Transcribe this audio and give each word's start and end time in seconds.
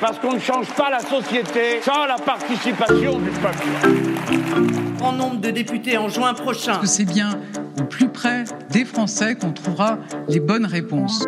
parce 0.00 0.18
qu'on 0.18 0.34
ne 0.34 0.38
change 0.38 0.68
pas 0.74 0.90
la 0.90 1.00
société 1.00 1.80
sans 1.82 2.06
la 2.06 2.16
participation 2.16 3.18
du 3.18 3.30
peuple. 3.30 3.66
grand 4.98 5.12
nombre 5.12 5.40
de 5.40 5.50
députés 5.50 5.96
en 5.96 6.08
juin 6.08 6.34
prochain. 6.34 6.78
que 6.78 6.86
c'est 6.86 7.04
bien 7.04 7.40
au 7.80 7.84
plus 7.84 8.08
près 8.08 8.44
des 8.70 8.84
Français 8.84 9.34
qu'on 9.34 9.52
trouvera 9.52 9.98
les 10.28 10.40
bonnes 10.40 10.66
réponses. 10.66 11.24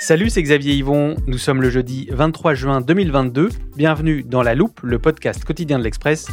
Salut, 0.00 0.30
c'est 0.30 0.42
Xavier 0.42 0.74
Yvon. 0.74 1.16
Nous 1.26 1.38
sommes 1.38 1.60
le 1.60 1.68
jeudi 1.68 2.08
23 2.12 2.54
juin 2.54 2.80
2022. 2.80 3.48
Bienvenue 3.76 4.22
dans 4.22 4.42
La 4.42 4.54
Loupe, 4.54 4.80
le 4.82 5.00
podcast 5.00 5.44
quotidien 5.44 5.78
de 5.78 5.84
l'Express. 5.84 6.28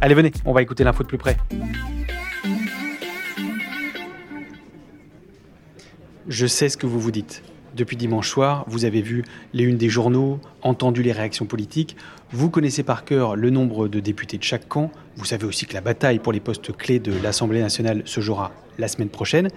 Allez, 0.00 0.14
venez, 0.14 0.32
on 0.44 0.52
va 0.52 0.62
écouter 0.62 0.82
l'info 0.82 1.04
de 1.04 1.08
plus 1.08 1.18
près. 1.18 1.36
Je 6.28 6.48
sais 6.48 6.68
ce 6.68 6.76
que 6.76 6.86
vous 6.86 6.98
vous 6.98 7.12
dites. 7.12 7.44
Depuis 7.76 7.96
dimanche 7.96 8.28
soir, 8.28 8.64
vous 8.66 8.84
avez 8.84 9.00
vu 9.00 9.24
les 9.52 9.62
unes 9.62 9.76
des 9.76 9.88
journaux, 9.88 10.40
entendu 10.62 11.04
les 11.04 11.12
réactions 11.12 11.46
politiques, 11.46 11.96
vous 12.32 12.50
connaissez 12.50 12.82
par 12.82 13.04
cœur 13.04 13.36
le 13.36 13.48
nombre 13.50 13.86
de 13.86 14.00
députés 14.00 14.36
de 14.36 14.42
chaque 14.42 14.66
camp, 14.66 14.90
vous 15.16 15.24
savez 15.24 15.44
aussi 15.44 15.66
que 15.66 15.74
la 15.74 15.82
bataille 15.82 16.18
pour 16.18 16.32
les 16.32 16.40
postes 16.40 16.76
clés 16.76 16.98
de 16.98 17.12
l'Assemblée 17.22 17.60
nationale 17.60 18.02
se 18.06 18.20
jouera 18.20 18.50
la 18.76 18.88
semaine 18.88 19.08
prochaine, 19.08 19.50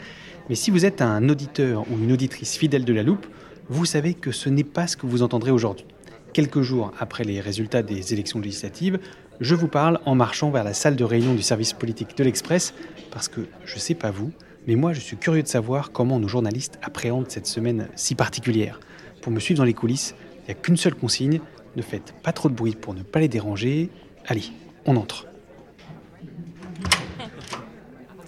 mais 0.47 0.53
si 0.53 0.69
vous 0.69 0.85
êtes 0.85 1.01
un 1.01 1.27
auditeur 1.27 1.85
ou 1.89 1.97
une 1.97 2.11
auditrice 2.11 2.55
fidèle 2.55 2.85
de 2.85 2.93
la 2.93 3.01
loupe, 3.01 3.25
vous 3.67 3.85
savez 3.85 4.13
que 4.13 4.31
ce 4.31 4.49
n'est 4.49 4.63
pas 4.63 4.85
ce 4.85 4.95
que 4.95 5.07
vous 5.07 5.23
entendrez 5.23 5.49
aujourd'hui. 5.49 5.85
Quelques 6.33 6.61
jours 6.61 6.91
après 6.99 7.23
les 7.23 7.39
résultats 7.39 7.81
des 7.81 8.13
élections 8.13 8.39
législatives, 8.39 8.99
je 9.39 9.55
vous 9.55 9.69
parle 9.69 10.01
en 10.05 10.13
marchant 10.13 10.51
vers 10.51 10.63
la 10.63 10.75
salle 10.75 10.95
de 10.95 11.03
réunion 11.03 11.33
du 11.33 11.41
service 11.41 11.73
politique 11.73 12.15
de 12.15 12.23
l'Express, 12.23 12.75
parce 13.09 13.27
que 13.27 13.47
je 13.65 13.73
ne 13.73 13.79
sais 13.79 13.95
pas 13.95 14.11
vous, 14.11 14.31
mais 14.67 14.75
moi 14.75 14.93
je 14.93 14.99
suis 14.99 15.17
curieux 15.17 15.43
de 15.43 15.47
savoir 15.47 15.91
comment 15.91 16.19
nos 16.19 16.27
journalistes 16.27 16.79
appréhendent 16.81 17.29
cette 17.29 17.47
semaine 17.47 17.89
si 17.95 18.15
particulière. 18.15 18.79
Pour 19.21 19.31
me 19.31 19.39
suivre 19.39 19.57
dans 19.57 19.65
les 19.65 19.73
coulisses, 19.73 20.15
il 20.41 20.45
n'y 20.45 20.51
a 20.51 20.53
qu'une 20.55 20.77
seule 20.77 20.95
consigne, 20.95 21.41
ne 21.75 21.81
faites 21.81 22.13
pas 22.23 22.31
trop 22.31 22.49
de 22.49 22.55
bruit 22.55 22.75
pour 22.75 22.93
ne 22.93 23.03
pas 23.03 23.19
les 23.19 23.27
déranger. 23.27 23.89
Allez, 24.27 24.45
on 24.85 24.95
entre. 24.95 25.25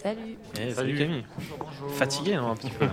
Salut, 0.01 0.37
Eh, 0.59 0.73
salut 0.73 0.97
Camille. 0.97 1.23
Fatigué 1.95 2.35
non, 2.35 2.49
un 2.51 2.55
petit 2.55 2.71
peu. 2.71 2.87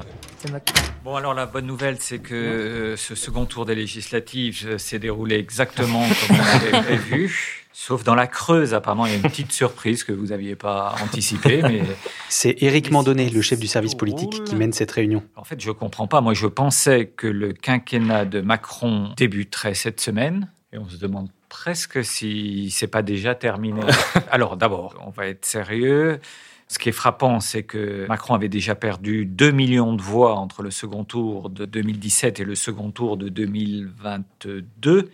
Bon, 1.03 1.17
alors 1.17 1.33
la 1.33 1.47
bonne 1.47 1.65
nouvelle, 1.67 1.97
c'est 2.01 2.19
que 2.19 2.35
euh, 2.35 2.97
ce 2.97 3.15
second 3.15 3.47
tour 3.47 3.65
des 3.65 3.75
législatives 3.75 4.67
euh, 4.67 4.79
s'est 4.79 4.99
déroulé 4.99 5.37
exactement 5.37 6.07
comme 6.07 6.37
on 6.37 6.57
avait 6.57 6.83
prévu. 6.83 7.67
Sauf 7.81 8.03
dans 8.03 8.17
la 8.17 8.27
Creuse, 8.27 8.75
apparemment, 8.75 9.07
il 9.07 9.13
y 9.13 9.15
a 9.15 9.19
une 9.19 9.23
petite 9.23 9.53
surprise 9.53 10.03
que 10.03 10.11
vous 10.11 10.27
n'aviez 10.27 10.57
pas 10.57 10.97
anticipée. 11.01 11.63
Mais 11.63 11.83
C'est 12.29 12.61
Éric 12.61 12.91
Mandonnet, 12.91 13.31
le 13.31 13.41
chef 13.41 13.61
du 13.61 13.69
service 13.69 13.95
politique, 13.95 14.43
qui 14.43 14.57
mène 14.57 14.73
cette 14.73 14.91
réunion. 14.91 15.23
en 15.37 15.45
fait, 15.45 15.61
je 15.61 15.71
comprends 15.71 16.09
pas. 16.09 16.21
Moi, 16.21 16.35
je 16.35 16.49
pensais 16.49 17.07
que 17.07 17.29
le 17.29 17.53
quinquennat 17.53 18.25
de 18.25 18.41
Macron 18.41 19.13
débuterait 19.17 19.75
cette 19.75 20.01
semaine. 20.01 20.51
Et 20.73 20.79
on 20.79 20.89
se 20.89 20.97
demande 20.97 21.29
presque 21.49 22.05
si 22.05 22.69
c'est 22.73 22.89
pas 22.89 23.03
déjà 23.03 23.37
terminé. 23.37 23.83
Alors, 24.33 24.57
d'abord, 24.57 24.97
on 25.07 25.11
va 25.11 25.29
être 25.29 25.47
sérieux. 25.47 26.19
Ce 26.67 26.81
qui 26.81 26.89
est 26.89 26.93
frappant, 26.93 27.39
c'est 27.39 27.63
que 27.63 28.09
Macron 28.09 28.35
avait 28.35 28.49
déjà 28.49 28.75
perdu 28.75 29.25
2 29.25 29.53
millions 29.53 29.95
de 29.95 30.03
voix 30.03 30.35
entre 30.35 30.65
le 30.65 30.73
second 30.73 31.05
tour 31.05 31.49
de 31.49 31.65
2017 31.65 32.41
et 32.41 32.45
le 32.45 32.57
second 32.57 32.91
tour 32.91 33.17
de 33.17 33.29
2022. 33.29 35.13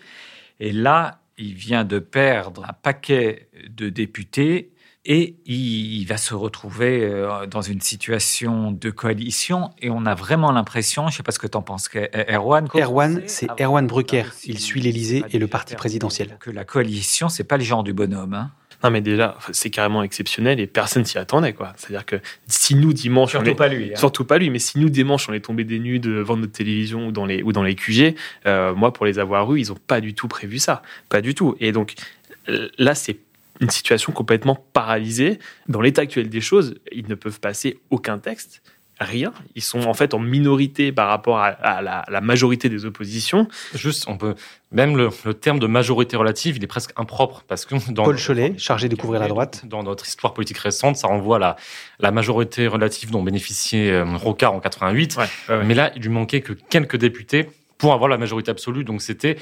Et 0.60 0.72
là, 0.72 1.20
il 1.38 1.54
vient 1.54 1.84
de 1.84 1.98
perdre 1.98 2.64
un 2.68 2.72
paquet 2.72 3.48
de 3.68 3.88
députés 3.88 4.70
et 5.06 5.36
il 5.44 6.04
va 6.06 6.16
se 6.16 6.32
retrouver 6.32 7.02
euh, 7.04 7.44
dans 7.46 7.60
une 7.60 7.82
situation 7.82 8.72
de 8.72 8.90
coalition. 8.90 9.70
Et 9.82 9.90
on 9.90 10.06
a 10.06 10.14
vraiment 10.14 10.50
l'impression, 10.50 11.08
je 11.08 11.14
ne 11.14 11.16
sais 11.18 11.22
pas 11.22 11.32
ce 11.32 11.38
que 11.38 11.46
tu 11.46 11.58
en 11.58 11.62
penses, 11.62 11.88
que- 11.88 12.08
Erwan. 12.32 12.66
Erwan, 12.74 13.22
c'est 13.26 13.48
Erwan 13.60 13.86
Brucker. 13.86 14.24
Il 14.46 14.58
suit 14.58 14.80
l'Élysée 14.80 15.22
et 15.30 15.38
le 15.38 15.46
parti 15.46 15.74
présidentiel. 15.74 16.38
Que 16.40 16.50
la 16.50 16.64
coalition, 16.64 17.28
c'est 17.28 17.44
pas 17.44 17.58
le 17.58 17.64
genre 17.64 17.84
du 17.84 17.92
bonhomme. 17.92 18.32
hein. 18.34 18.50
Non 18.84 18.90
mais 18.90 19.00
déjà, 19.00 19.38
c'est 19.52 19.70
carrément 19.70 20.02
exceptionnel 20.02 20.60
et 20.60 20.66
personne 20.66 21.04
s'y 21.06 21.16
attendait 21.18 21.54
quoi. 21.54 21.72
C'est-à-dire 21.76 22.04
que 22.04 22.16
si 22.46 22.74
nous 22.74 22.92
dimanche, 22.92 23.34
on 23.34 23.42
est- 23.44 23.54
pas 23.54 23.68
lui. 23.68 23.90
hein. 23.92 23.96
surtout 23.96 24.24
pas 24.24 24.36
lui, 24.38 24.50
mais 24.50 24.58
si 24.58 24.78
nous 24.78 24.90
dimanche 24.90 25.28
on 25.28 25.32
est 25.32 25.40
tombé 25.40 25.64
des 25.64 25.78
nues 25.78 25.98
devant 25.98 26.36
notre 26.36 26.52
télévision 26.52 27.08
ou 27.08 27.10
dans 27.12 27.24
les 27.24 27.42
ou 27.42 27.52
dans 27.52 27.62
les 27.62 27.74
QG, 27.74 28.14
euh, 28.46 28.74
moi 28.74 28.92
pour 28.92 29.06
les 29.06 29.18
avoir 29.18 29.52
eus, 29.54 29.58
ils 29.60 29.72
ont 29.72 29.78
pas 29.86 30.00
du 30.02 30.12
tout 30.14 30.28
prévu 30.28 30.58
ça, 30.58 30.82
pas 31.08 31.22
du 31.22 31.34
tout. 31.34 31.56
Et 31.60 31.72
donc 31.72 31.94
là 32.78 32.94
c'est 32.94 33.16
une 33.60 33.70
situation 33.70 34.12
complètement 34.12 34.56
paralysée. 34.74 35.38
Dans 35.68 35.80
l'état 35.80 36.02
actuel 36.02 36.28
des 36.28 36.40
choses, 36.42 36.74
ils 36.92 37.08
ne 37.08 37.14
peuvent 37.14 37.40
passer 37.40 37.78
aucun 37.90 38.18
texte. 38.18 38.62
Rien. 39.00 39.32
Ils 39.56 39.62
sont 39.62 39.86
en 39.86 39.94
fait 39.94 40.14
en 40.14 40.20
minorité 40.20 40.92
par 40.92 41.08
rapport 41.08 41.38
à, 41.38 41.46
à 41.46 41.82
la, 41.82 42.04
la 42.08 42.20
majorité 42.20 42.68
des 42.68 42.84
oppositions. 42.84 43.48
Juste, 43.74 44.04
on 44.06 44.16
peut 44.16 44.34
même 44.70 44.96
le, 44.96 45.08
le 45.24 45.34
terme 45.34 45.58
de 45.58 45.66
majorité 45.66 46.16
relative, 46.16 46.56
il 46.56 46.64
est 46.64 46.68
presque 46.68 46.92
impropre 46.96 47.44
parce 47.48 47.64
que 47.64 47.74
dans 47.92 48.04
Paul 48.04 48.18
Cholet, 48.18 48.54
chargé 48.58 48.88
de 48.88 48.96
couvrir 48.96 49.20
la 49.20 49.28
droite. 49.28 49.62
Dans 49.66 49.82
notre 49.82 50.06
histoire 50.06 50.34
politique 50.34 50.58
récente, 50.58 50.96
ça 50.96 51.08
renvoie 51.08 51.36
à 51.36 51.38
la, 51.40 51.56
la 52.00 52.10
majorité 52.10 52.66
relative 52.66 53.10
dont 53.10 53.22
bénéficiait 53.22 53.90
euh, 53.90 54.04
Rocard 54.16 54.52
en 54.52 54.60
88. 54.60 55.16
Ouais, 55.16 55.22
ouais, 55.22 55.56
ouais. 55.56 55.64
Mais 55.64 55.74
là, 55.74 55.92
il 55.96 56.02
lui 56.02 56.10
manquait 56.10 56.40
que 56.40 56.52
quelques 56.52 56.96
députés 56.96 57.48
pour 57.78 57.92
avoir 57.92 58.08
la 58.08 58.18
majorité 58.18 58.50
absolue. 58.50 58.84
Donc 58.84 59.02
c'était 59.02 59.36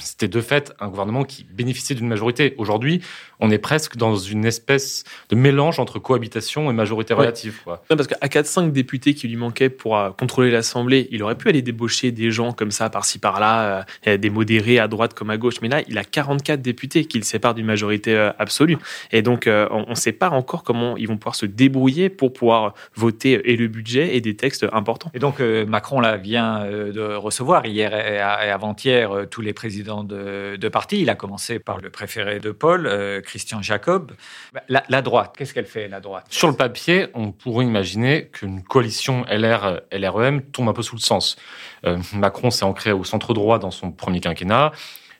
c'était 0.00 0.28
de 0.28 0.40
fait 0.40 0.72
un 0.80 0.88
gouvernement 0.88 1.24
qui 1.24 1.44
bénéficiait 1.44 1.96
d'une 1.96 2.08
majorité. 2.08 2.54
Aujourd'hui, 2.58 3.00
on 3.40 3.50
est 3.50 3.58
presque 3.58 3.96
dans 3.96 4.16
une 4.16 4.44
espèce 4.44 5.04
de 5.30 5.36
mélange 5.36 5.78
entre 5.80 5.98
cohabitation 5.98 6.70
et 6.70 6.74
majorité 6.74 7.14
Ouais. 7.14 7.20
relative. 7.20 7.60
Quoi. 7.64 7.82
Non, 7.90 7.96
parce 7.96 8.06
qu'à 8.08 8.26
4-5 8.28 8.70
députés 8.72 9.14
qui 9.14 9.28
lui 9.28 9.36
manquaient 9.36 9.70
pour 9.70 9.96
euh, 9.96 10.10
contrôler 10.10 10.50
l'Assemblée, 10.50 11.08
il 11.10 11.22
aurait 11.22 11.36
pu 11.36 11.48
aller 11.48 11.62
débaucher 11.62 12.12
des 12.12 12.30
gens 12.30 12.52
comme 12.52 12.70
ça, 12.70 12.90
par-ci, 12.90 13.18
par-là, 13.18 13.86
euh, 14.06 14.16
des 14.18 14.30
modérés 14.30 14.78
à 14.78 14.88
droite 14.88 15.14
comme 15.14 15.30
à 15.30 15.36
gauche. 15.38 15.56
Mais 15.62 15.68
là, 15.68 15.80
il 15.88 15.96
a 15.96 16.04
44 16.04 16.60
députés 16.60 17.06
qui 17.06 17.16
le 17.18 17.24
séparent 17.24 17.54
d'une 17.54 17.66
majorité 17.66 18.14
euh, 18.14 18.30
absolue. 18.38 18.76
Et 19.12 19.22
donc, 19.22 19.46
euh, 19.46 19.68
on 19.70 19.90
ne 19.90 19.94
sait 19.94 20.12
pas 20.12 20.28
encore 20.30 20.64
comment 20.64 20.96
ils 20.96 21.08
vont 21.08 21.16
pouvoir 21.16 21.34
se 21.34 21.46
débrouiller 21.46 22.08
pour 22.10 22.32
pouvoir 22.32 22.74
voter 22.94 23.50
et 23.50 23.56
le 23.56 23.68
budget 23.68 24.16
et 24.16 24.20
des 24.20 24.36
textes 24.36 24.66
importants. 24.72 25.10
Et 25.14 25.18
donc, 25.18 25.40
euh, 25.40 25.64
Macron 25.64 26.00
là, 26.00 26.16
vient 26.18 26.62
euh, 26.64 26.92
de 26.92 27.14
recevoir 27.14 27.64
hier 27.64 27.94
et, 27.94 28.16
et 28.16 28.50
avant-hier 28.50 29.12
euh, 29.12 29.24
tous 29.24 29.40
les 29.40 29.52
présidents 29.52 29.77
de, 29.82 30.68
partis. 30.68 31.00
Il 31.00 31.10
a 31.10 31.14
commencé 31.14 31.58
par 31.58 31.78
le 31.78 31.90
préféré 31.90 32.40
de 32.40 32.50
Paul, 32.50 32.86
euh, 32.86 33.20
Christian 33.20 33.62
Jacob. 33.62 34.12
Bah, 34.52 34.62
La, 34.68 34.82
la 34.88 35.02
droite, 35.02 35.34
qu'est-ce 35.36 35.54
qu'elle 35.54 35.66
fait, 35.66 35.88
la 35.88 36.00
droite? 36.00 36.26
Sur 36.30 36.48
le 36.48 36.54
papier, 36.54 37.06
on 37.14 37.32
pourrait 37.32 37.64
imaginer 37.64 38.26
qu'une 38.26 38.62
coalition 38.62 39.24
LR-LREM 39.30 40.42
tombe 40.42 40.68
un 40.68 40.72
peu 40.72 40.82
sous 40.82 40.96
le 40.96 41.00
sens. 41.00 41.36
Euh, 41.84 41.98
Macron 42.14 42.50
s'est 42.50 42.64
ancré 42.64 42.92
au 42.92 43.04
centre 43.04 43.34
droit 43.34 43.58
dans 43.58 43.70
son 43.70 43.90
premier 43.92 44.20
quinquennat. 44.20 44.72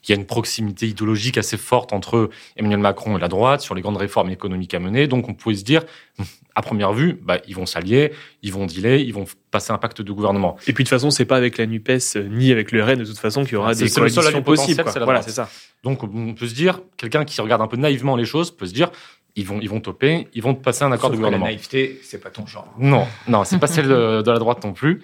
Il 0.05 0.11
y 0.11 0.13
a 0.13 0.17
une 0.17 0.27
proximité 0.27 0.87
idéologique 0.87 1.39
assez 1.39 1.57
forte 1.57 1.93
entre 1.93 2.31
Emmanuel 2.57 2.81
Macron 2.81 3.17
et 3.17 3.21
la 3.21 3.29
droite 3.29 3.61
sur 3.61 3.75
les 3.75 3.83
grandes 3.83 3.97
réformes 3.97 4.31
économiques 4.31 4.75
à 4.75 4.79
mener. 4.79 5.07
Donc 5.07 5.29
on 5.29 5.35
pouvait 5.35 5.57
se 5.57 5.65
dire, 5.65 5.85
à 6.55 6.63
première 6.63 6.93
vue, 6.93 7.19
bah, 7.23 7.39
ils 7.47 7.55
vont 7.55 7.67
s'allier, 7.67 8.13
ils 8.43 8.53
vont 8.53 8.67
dealer, 8.67 9.01
ils 9.01 9.15
vont 9.15 9.25
passer 9.51 9.73
un 9.73 9.79
pacte 9.79 10.03
de 10.03 10.13
gouvernement. 10.13 10.57
Et 10.67 10.73
puis 10.73 10.85
de 10.85 10.89
toute 10.89 10.97
façon, 10.97 11.11
c'est 11.11 11.25
pas 11.25 11.37
avec 11.37 11.59
la 11.59 11.67
Nupes 11.67 11.89
euh, 12.17 12.29
ni 12.29 12.53
avec 12.53 12.73
le 12.73 12.83
RN 12.83 12.97
de 12.97 13.05
toute 13.05 13.19
façon 13.19 13.45
qu'il 13.45 13.55
y 13.55 13.57
aura 13.57 13.75
des 13.75 13.89
coalitions 13.89 14.43
possibles. 14.43 14.85
Voilà, 15.05 15.23
c'est 15.23 15.31
ça. 15.31 15.49
Donc 15.85 16.03
on 16.03 16.35
peut 16.35 16.47
se 16.47 16.55
dire, 16.55 16.81
quelqu'un 16.97 17.25
qui 17.25 17.41
regarde 17.41 17.63
un 17.63 17.69
peu 17.69 17.77
naïvement 17.77 18.17
les 18.17 18.25
choses 18.25 18.51
peut 18.51 18.67
se 18.67 18.75
dire, 18.75 18.91
ils 19.37 19.47
vont, 19.47 19.61
ils 19.61 19.69
vont 19.69 19.81
toper, 19.81 20.27
ils 20.35 20.43
vont 20.43 20.55
passer 20.55 20.83
un 20.83 20.91
accord 20.91 21.11
de 21.11 21.17
gouvernement. 21.17 21.45
La 21.45 21.53
naïveté, 21.53 22.01
c'est 22.03 22.19
pas 22.19 22.31
ton 22.31 22.45
genre. 22.45 22.75
Non, 22.79 23.07
non, 23.29 23.45
c'est 23.45 23.59
pas 23.59 23.69
celle 23.69 23.87
de, 23.87 24.23
de 24.27 24.31
la 24.31 24.39
droite 24.39 24.65
non 24.65 24.73
plus. 24.73 25.03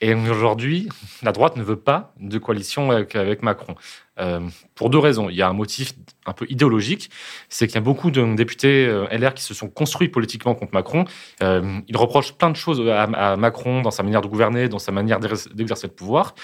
Et 0.00 0.14
aujourd'hui, 0.14 0.88
la 1.22 1.32
droite 1.32 1.56
ne 1.56 1.62
veut 1.62 1.78
pas 1.78 2.12
de 2.20 2.38
coalition 2.38 2.90
avec, 2.90 3.42
Macron. 3.42 3.74
Euh, 4.20 4.40
pour 4.74 4.90
deux 4.90 4.98
raisons. 4.98 5.28
Il 5.28 5.34
y 5.36 5.42
a 5.42 5.48
un 5.48 5.52
motif 5.52 5.92
un 6.26 6.32
peu 6.32 6.46
idéologique, 6.48 7.10
c'est 7.48 7.66
qu'il 7.66 7.74
y 7.74 7.78
a 7.78 7.80
beaucoup 7.80 8.10
de 8.10 8.34
députés 8.34 8.86
euh, 8.86 9.06
LR 9.10 9.34
qui 9.34 9.42
se 9.42 9.54
sont 9.54 9.68
construits 9.68 10.08
politiquement 10.08 10.54
contre 10.54 10.72
Macron. 10.72 11.04
Euh, 11.42 11.80
ils 11.88 11.96
reprochent 11.96 12.34
plein 12.34 12.50
de 12.50 12.56
choses 12.56 12.80
à, 12.88 13.36
Macron 13.36 13.82
dans 13.82 13.90
sa 13.90 14.02
manière 14.02 14.20
de 14.20 14.28
gouverner, 14.28 14.68
dans 14.68 14.78
sa 14.78 14.92
manière 14.92 15.18
d'exercer 15.20 15.88
le 15.88 15.92
pouvoir. 15.92 16.34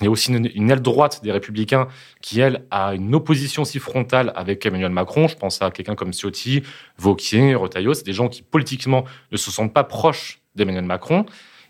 Il 0.00 0.04
y 0.04 0.06
a 0.08 0.10
aussi 0.10 0.32
une, 0.32 0.70
aile 0.70 0.82
droite 0.82 1.20
des 1.22 1.30
Républicains 1.30 1.86
qui, 2.20 2.40
elle, 2.40 2.66
a 2.70 2.94
une 2.94 3.14
opposition 3.14 3.64
si 3.64 3.78
frontale 3.78 4.32
avec 4.34 4.66
Emmanuel 4.66 4.90
Macron. 4.90 5.28
Je 5.28 5.36
pense 5.36 5.62
à 5.62 5.70
quelqu'un 5.70 5.94
comme 5.94 6.12
Ciotti, 6.12 6.62
Vauquier, 6.98 7.54
Retailleau. 7.54 7.94
C'est 7.94 8.04
des 8.04 8.12
gens 8.12 8.28
qui, 8.28 8.42
politiquement, 8.42 9.04
ne 9.30 9.36
se 9.36 9.52
sentent 9.52 9.72
pas 9.72 9.84
proches 9.84 10.40
d'Emmanuel 10.56 10.84
Macron. 10.84 11.26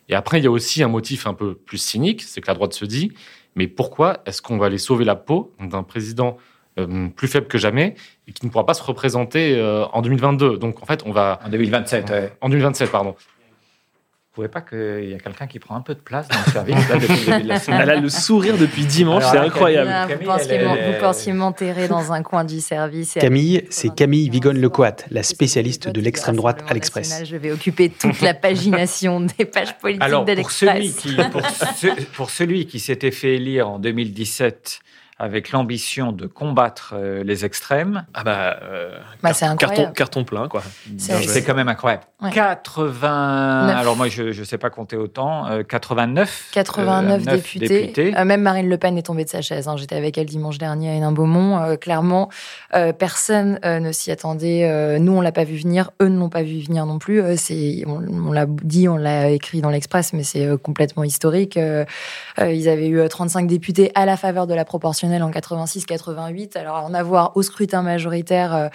Et 0.08 0.14
après, 0.14 0.38
il 0.38 0.44
y 0.44 0.46
a 0.46 0.50
aussi 0.50 0.82
un 0.82 0.88
motif 0.88 1.26
un 1.26 1.34
peu 1.34 1.54
plus 1.54 1.78
cynique, 1.78 2.22
c'est 2.22 2.40
que 2.40 2.46
la 2.46 2.54
droite 2.54 2.74
se 2.74 2.84
dit, 2.84 3.12
mais 3.56 3.66
pourquoi 3.66 4.18
est-ce 4.26 4.42
qu'on 4.42 4.58
va 4.58 4.66
aller 4.66 4.78
sauver 4.78 5.04
la 5.04 5.14
peau 5.14 5.54
d'un 5.60 5.82
président 5.82 6.36
euh, 6.78 7.08
plus 7.08 7.28
faible 7.28 7.46
que 7.46 7.56
jamais 7.56 7.94
et 8.26 8.32
qui 8.32 8.44
ne 8.44 8.50
pourra 8.50 8.66
pas 8.66 8.74
se 8.74 8.82
représenter 8.82 9.56
euh, 9.56 9.86
en 9.86 10.02
2022 10.02 10.58
Donc 10.58 10.82
en 10.82 10.86
fait, 10.86 11.02
on 11.06 11.12
va... 11.12 11.38
En 11.44 11.48
2027, 11.48 12.12
En 12.40 12.48
2027, 12.48 12.90
pardon 12.90 13.14
trouvez 14.34 14.48
pas 14.48 14.62
qu'il 14.62 15.10
y 15.10 15.14
a 15.14 15.18
quelqu'un 15.18 15.46
qui 15.46 15.60
prend 15.60 15.76
un 15.76 15.80
peu 15.80 15.94
de 15.94 16.00
place 16.00 16.26
dans 16.26 16.38
le 16.44 16.50
service 16.50 16.88
depuis 16.88 17.08
le 17.08 17.24
début 17.24 17.42
de 17.44 17.48
la 17.48 17.60
semaine 17.60 17.80
Elle 17.82 17.90
a 17.90 17.96
le 18.00 18.08
sourire 18.08 18.58
depuis 18.58 18.84
dimanche, 18.84 19.22
c'est 19.30 19.38
incroyable. 19.38 20.12
vous, 20.20 21.00
pensiez, 21.00 21.32
m'enterrer 21.32 21.86
dans 21.86 22.12
un 22.12 22.22
coin 22.24 22.44
du 22.44 22.60
service. 22.60 23.14
Camille, 23.20 23.64
c'est 23.70 23.94
Camille 23.94 24.28
Vigonne-Lecoat, 24.28 24.96
la 25.10 25.22
spécialiste 25.22 25.88
de 25.88 26.00
l'extrême 26.00 26.34
droite 26.34 26.64
à 26.66 26.74
l'Express. 26.74 27.22
Je 27.24 27.36
vais 27.36 27.52
occuper 27.52 27.90
toute 27.90 28.20
la 28.22 28.34
pagination 28.34 29.20
des 29.38 29.44
pages 29.44 29.78
politiques 29.78 30.26
de 30.26 30.32
l'Express. 30.32 31.06
Pour, 31.30 31.42
pour 32.14 32.30
celui 32.30 32.66
qui 32.66 32.80
s'était 32.80 33.12
fait 33.12 33.36
élire 33.36 33.68
en 33.68 33.78
2017 33.78 34.80
avec 35.18 35.52
l'ambition 35.52 36.10
de 36.10 36.26
combattre 36.26 36.94
euh, 36.96 37.22
les 37.22 37.44
extrêmes. 37.44 38.04
Ah 38.14 38.24
bah, 38.24 38.58
euh, 38.62 38.98
bah 39.22 39.32
c'est 39.32 39.46
carton, 39.56 39.92
carton, 39.92 40.24
plein, 40.24 40.48
quoi. 40.48 40.62
C'est 40.98 41.44
quand 41.44 41.54
même 41.54 41.68
incroyable. 41.68 42.04
80, 42.32 43.68
alors 43.68 43.96
moi 43.96 44.08
je 44.08 44.38
ne 44.38 44.44
sais 44.44 44.58
pas 44.58 44.70
compter 44.70 44.96
autant, 44.96 45.46
89, 45.68 46.50
89 46.52 47.22
députés. 47.22 48.12
même 48.24 48.40
Marine 48.40 48.68
Le 48.68 48.78
Pen 48.78 48.96
est 48.96 49.02
tombée 49.02 49.24
de 49.24 49.28
sa 49.28 49.42
chaise. 49.42 49.68
Hein. 49.68 49.76
J'étais 49.76 49.94
avec 49.94 50.16
elle 50.16 50.26
dimanche 50.26 50.58
dernier 50.58 50.90
à 50.90 50.94
Hénin-Beaumont. 50.94 51.76
clairement, 51.76 52.30
personne 52.98 53.60
ne 53.62 53.92
s'y 53.92 54.10
attendait. 54.10 54.98
nous, 54.98 55.12
on 55.12 55.20
l'a 55.20 55.32
pas 55.32 55.44
vu 55.44 55.56
venir. 55.56 55.90
Eux 56.00 56.08
ne 56.08 56.18
l'ont 56.18 56.30
pas 56.30 56.42
vu 56.42 56.60
venir 56.60 56.86
non 56.86 56.98
plus. 56.98 57.22
c'est, 57.36 57.84
on, 57.86 58.32
l'a 58.32 58.46
dit, 58.46 58.88
on 58.88 58.96
l'a 58.96 59.28
écrit 59.30 59.60
dans 59.60 59.70
l'Express, 59.70 60.14
mais 60.14 60.24
c'est 60.24 60.48
complètement 60.62 61.04
historique. 61.04 61.58
ils 62.38 62.68
avaient 62.68 62.88
eu 62.88 63.06
35 63.06 63.46
députés 63.46 63.92
à 63.94 64.06
la 64.06 64.16
faveur 64.16 64.46
de 64.46 64.54
la 64.54 64.64
proportion 64.64 65.03
en 65.04 65.30
86-88. 65.30 66.58
Alors 66.58 66.84
en 66.84 66.94
avoir 66.94 67.36
au 67.36 67.42
scrutin 67.42 67.82
majoritaire 67.82 68.70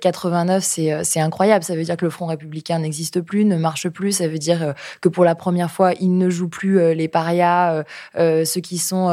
89, 0.00 0.50
euh, 0.50 0.56
euh, 0.56 0.60
c'est 0.62 0.92
euh, 0.92 1.00
c'est 1.04 1.20
incroyable. 1.20 1.64
Ça 1.64 1.74
veut 1.74 1.82
dire 1.82 1.96
que 1.96 2.04
le 2.04 2.10
Front 2.10 2.26
républicain 2.26 2.78
n'existe 2.78 3.20
plus, 3.20 3.44
ne 3.44 3.56
marche 3.56 3.88
plus. 3.88 4.12
Ça 4.12 4.28
veut 4.28 4.38
dire 4.38 4.74
que 5.00 5.08
pour 5.08 5.24
la 5.24 5.34
première 5.34 5.70
fois, 5.70 5.92
il 6.00 6.16
ne 6.16 6.30
joue 6.30 6.48
plus 6.48 6.94
les 6.94 7.08
parias, 7.08 7.84
ceux 8.16 8.60
qui 8.60 8.78
sont 8.78 9.08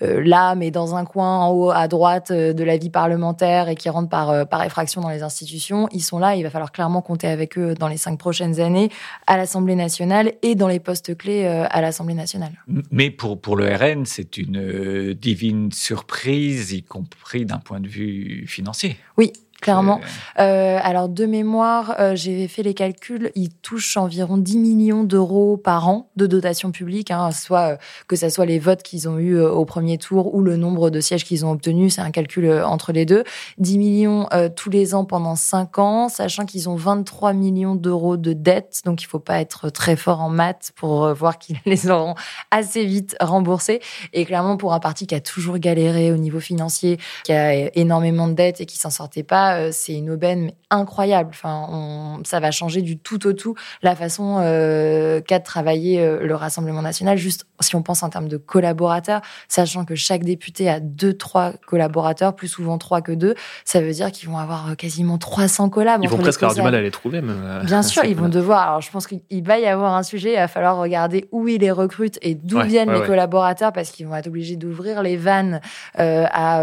là, 0.00 0.54
mais 0.54 0.70
dans 0.70 0.96
un 0.96 1.04
coin 1.04 1.38
en 1.38 1.50
haut 1.50 1.70
à 1.70 1.88
droite 1.88 2.32
de 2.32 2.64
la 2.64 2.76
vie 2.76 2.90
parlementaire 2.90 3.68
et 3.68 3.74
qui 3.74 3.88
rentrent 3.88 4.08
par 4.08 4.46
par 4.48 4.64
effraction 4.64 5.00
dans 5.00 5.10
les 5.10 5.22
institutions. 5.22 5.88
Ils 5.92 6.02
sont 6.02 6.18
là. 6.18 6.34
Il 6.34 6.42
va 6.42 6.50
falloir 6.50 6.72
clairement 6.72 7.02
compter 7.02 7.28
avec 7.28 7.58
eux 7.58 7.74
dans 7.74 7.88
les 7.88 7.96
cinq 7.96 8.18
prochaines 8.18 8.60
années 8.60 8.90
à 9.26 9.36
l'Assemblée 9.36 9.76
nationale 9.76 10.32
et 10.42 10.54
dans 10.54 10.68
les 10.68 10.80
postes 10.80 11.16
clés 11.16 11.46
à 11.46 11.80
l'Assemblée 11.80 12.14
nationale. 12.14 12.52
Mais 12.90 13.10
pour 13.10 13.40
pour 13.40 13.56
le 13.56 13.72
RN, 13.74 14.06
c'est 14.06 14.36
une 14.38 15.12
divine 15.14 15.70
surprise, 15.74 16.72
y 16.72 16.82
compris 16.82 17.44
d'un 17.44 17.58
point 17.58 17.80
de 17.80 17.88
vue 17.88 18.46
financier. 18.46 18.96
Oui, 19.16 19.32
clairement. 19.64 20.00
Euh, 20.38 20.78
alors, 20.82 21.08
de 21.08 21.24
mémoire, 21.24 21.96
euh, 21.98 22.14
j'ai 22.14 22.46
fait 22.48 22.62
les 22.62 22.74
calculs, 22.74 23.32
ils 23.34 23.50
touchent 23.50 23.96
environ 23.96 24.36
10 24.36 24.58
millions 24.58 25.04
d'euros 25.04 25.56
par 25.56 25.88
an 25.88 26.10
de 26.16 26.26
dotation 26.26 26.70
publique, 26.70 27.10
hein, 27.10 27.32
soit 27.32 27.72
euh, 27.72 27.76
que 28.06 28.14
ce 28.14 28.28
soit 28.28 28.44
les 28.44 28.58
votes 28.58 28.82
qu'ils 28.82 29.08
ont 29.08 29.18
eus 29.18 29.40
au 29.40 29.64
premier 29.64 29.96
tour 29.96 30.34
ou 30.34 30.42
le 30.42 30.56
nombre 30.56 30.90
de 30.90 31.00
sièges 31.00 31.24
qu'ils 31.24 31.46
ont 31.46 31.52
obtenus, 31.52 31.94
c'est 31.94 32.02
un 32.02 32.10
calcul 32.10 32.50
entre 32.62 32.92
les 32.92 33.06
deux. 33.06 33.24
10 33.58 33.78
millions 33.78 34.28
tous 34.54 34.68
les 34.68 34.94
ans 34.94 35.04
pendant 35.06 35.34
5 35.34 35.78
ans, 35.78 36.08
sachant 36.08 36.44
qu'ils 36.44 36.68
ont 36.68 36.76
23 36.76 37.32
millions 37.32 37.74
d'euros 37.74 38.16
de 38.18 38.34
dettes, 38.34 38.82
donc 38.84 39.02
il 39.02 39.06
faut 39.06 39.18
pas 39.18 39.40
être 39.40 39.70
très 39.70 39.96
fort 39.96 40.20
en 40.20 40.28
maths 40.28 40.72
pour 40.76 41.12
voir 41.14 41.38
qu'ils 41.38 41.56
les 41.66 41.88
auront 41.88 42.14
assez 42.50 42.84
vite 42.84 43.16
remboursés. 43.20 43.80
Et 44.12 44.26
clairement, 44.26 44.58
pour 44.58 44.74
un 44.74 44.80
parti 44.80 45.06
qui 45.06 45.14
a 45.14 45.20
toujours 45.20 45.58
galéré 45.58 46.12
au 46.12 46.16
niveau 46.16 46.40
financier, 46.40 46.98
qui 47.24 47.32
a 47.32 47.74
énormément 47.76 48.28
de 48.28 48.34
dettes 48.34 48.60
et 48.60 48.66
qui 48.66 48.76
s'en 48.76 48.90
sortait 48.90 49.22
pas, 49.22 49.53
euh, 49.58 49.68
c'est 49.72 49.94
une 49.94 50.10
aubaine 50.10 50.52
incroyable. 50.70 51.30
Enfin, 51.32 52.20
ça 52.24 52.40
va 52.40 52.50
changer 52.50 52.82
du 52.82 52.98
tout 52.98 53.26
au 53.26 53.32
tout 53.32 53.54
la 53.82 53.94
façon 53.94 54.38
euh, 54.40 55.20
qu'a 55.20 55.38
de 55.38 55.44
travailler 55.44 56.00
euh, 56.00 56.26
le 56.26 56.34
Rassemblement 56.34 56.82
national. 56.82 57.16
Juste 57.16 57.46
si 57.60 57.76
on 57.76 57.82
pense 57.82 58.02
en 58.02 58.10
termes 58.10 58.28
de 58.28 58.36
collaborateurs, 58.36 59.20
sachant 59.48 59.84
que 59.84 59.94
chaque 59.94 60.24
député 60.24 60.68
a 60.68 60.80
deux, 60.80 61.14
trois 61.14 61.52
collaborateurs, 61.66 62.34
plus 62.34 62.48
souvent 62.48 62.78
trois 62.78 63.00
que 63.00 63.12
deux, 63.12 63.34
ça 63.64 63.80
veut 63.80 63.92
dire 63.92 64.10
qu'ils 64.10 64.28
vont 64.28 64.38
avoir 64.38 64.76
quasiment 64.76 65.16
300 65.18 65.70
collabs. 65.70 66.00
Ils 66.02 66.08
vont 66.08 66.18
presque 66.18 66.42
avoir 66.42 66.54
du 66.54 66.62
mal 66.62 66.74
à 66.74 66.82
les 66.82 66.90
trouver. 66.90 67.22
Bien 67.64 67.82
sûr, 67.84 68.04
ils 68.04 68.16
vont 68.16 68.28
devoir. 68.28 68.68
Alors, 68.68 68.80
je 68.80 68.90
pense 68.90 69.06
qu'il 69.06 69.44
va 69.44 69.58
y 69.58 69.66
avoir 69.66 69.94
un 69.94 70.02
sujet. 70.02 70.32
Il 70.32 70.36
va 70.36 70.48
falloir 70.48 70.76
regarder 70.76 71.28
où 71.30 71.48
ils 71.48 71.60
les 71.60 71.70
recrutent 71.70 72.18
et 72.22 72.34
d'où 72.34 72.60
viennent 72.60 72.92
les 72.92 73.02
collaborateurs, 73.02 73.72
parce 73.72 73.90
qu'ils 73.90 74.06
vont 74.06 74.16
être 74.16 74.26
obligés 74.26 74.56
d'ouvrir 74.56 75.02
les 75.02 75.16
vannes 75.16 75.60
à, 75.94 76.60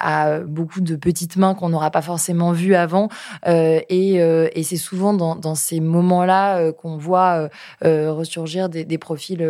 à 0.00 0.38
beaucoup 0.40 0.80
de 0.80 0.96
petites 0.96 1.36
mains 1.36 1.54
qu'on 1.54 1.70
n'aura 1.70 1.90
pas 1.90 2.02
forcément 2.02 2.11
vu 2.52 2.74
avant. 2.74 3.08
Euh, 3.46 3.80
euh, 3.90 4.48
et, 4.54 4.62
c'est 4.62 4.76
souvent 4.76 5.14
dans, 5.14 5.54
ces 5.54 5.80
moments-là 5.80 6.58
euh, 6.58 6.72
qu'on 6.72 6.96
voit 6.96 7.48
ressurgir 7.82 8.68
des, 8.68 8.84
des 8.84 8.98
profils 8.98 9.46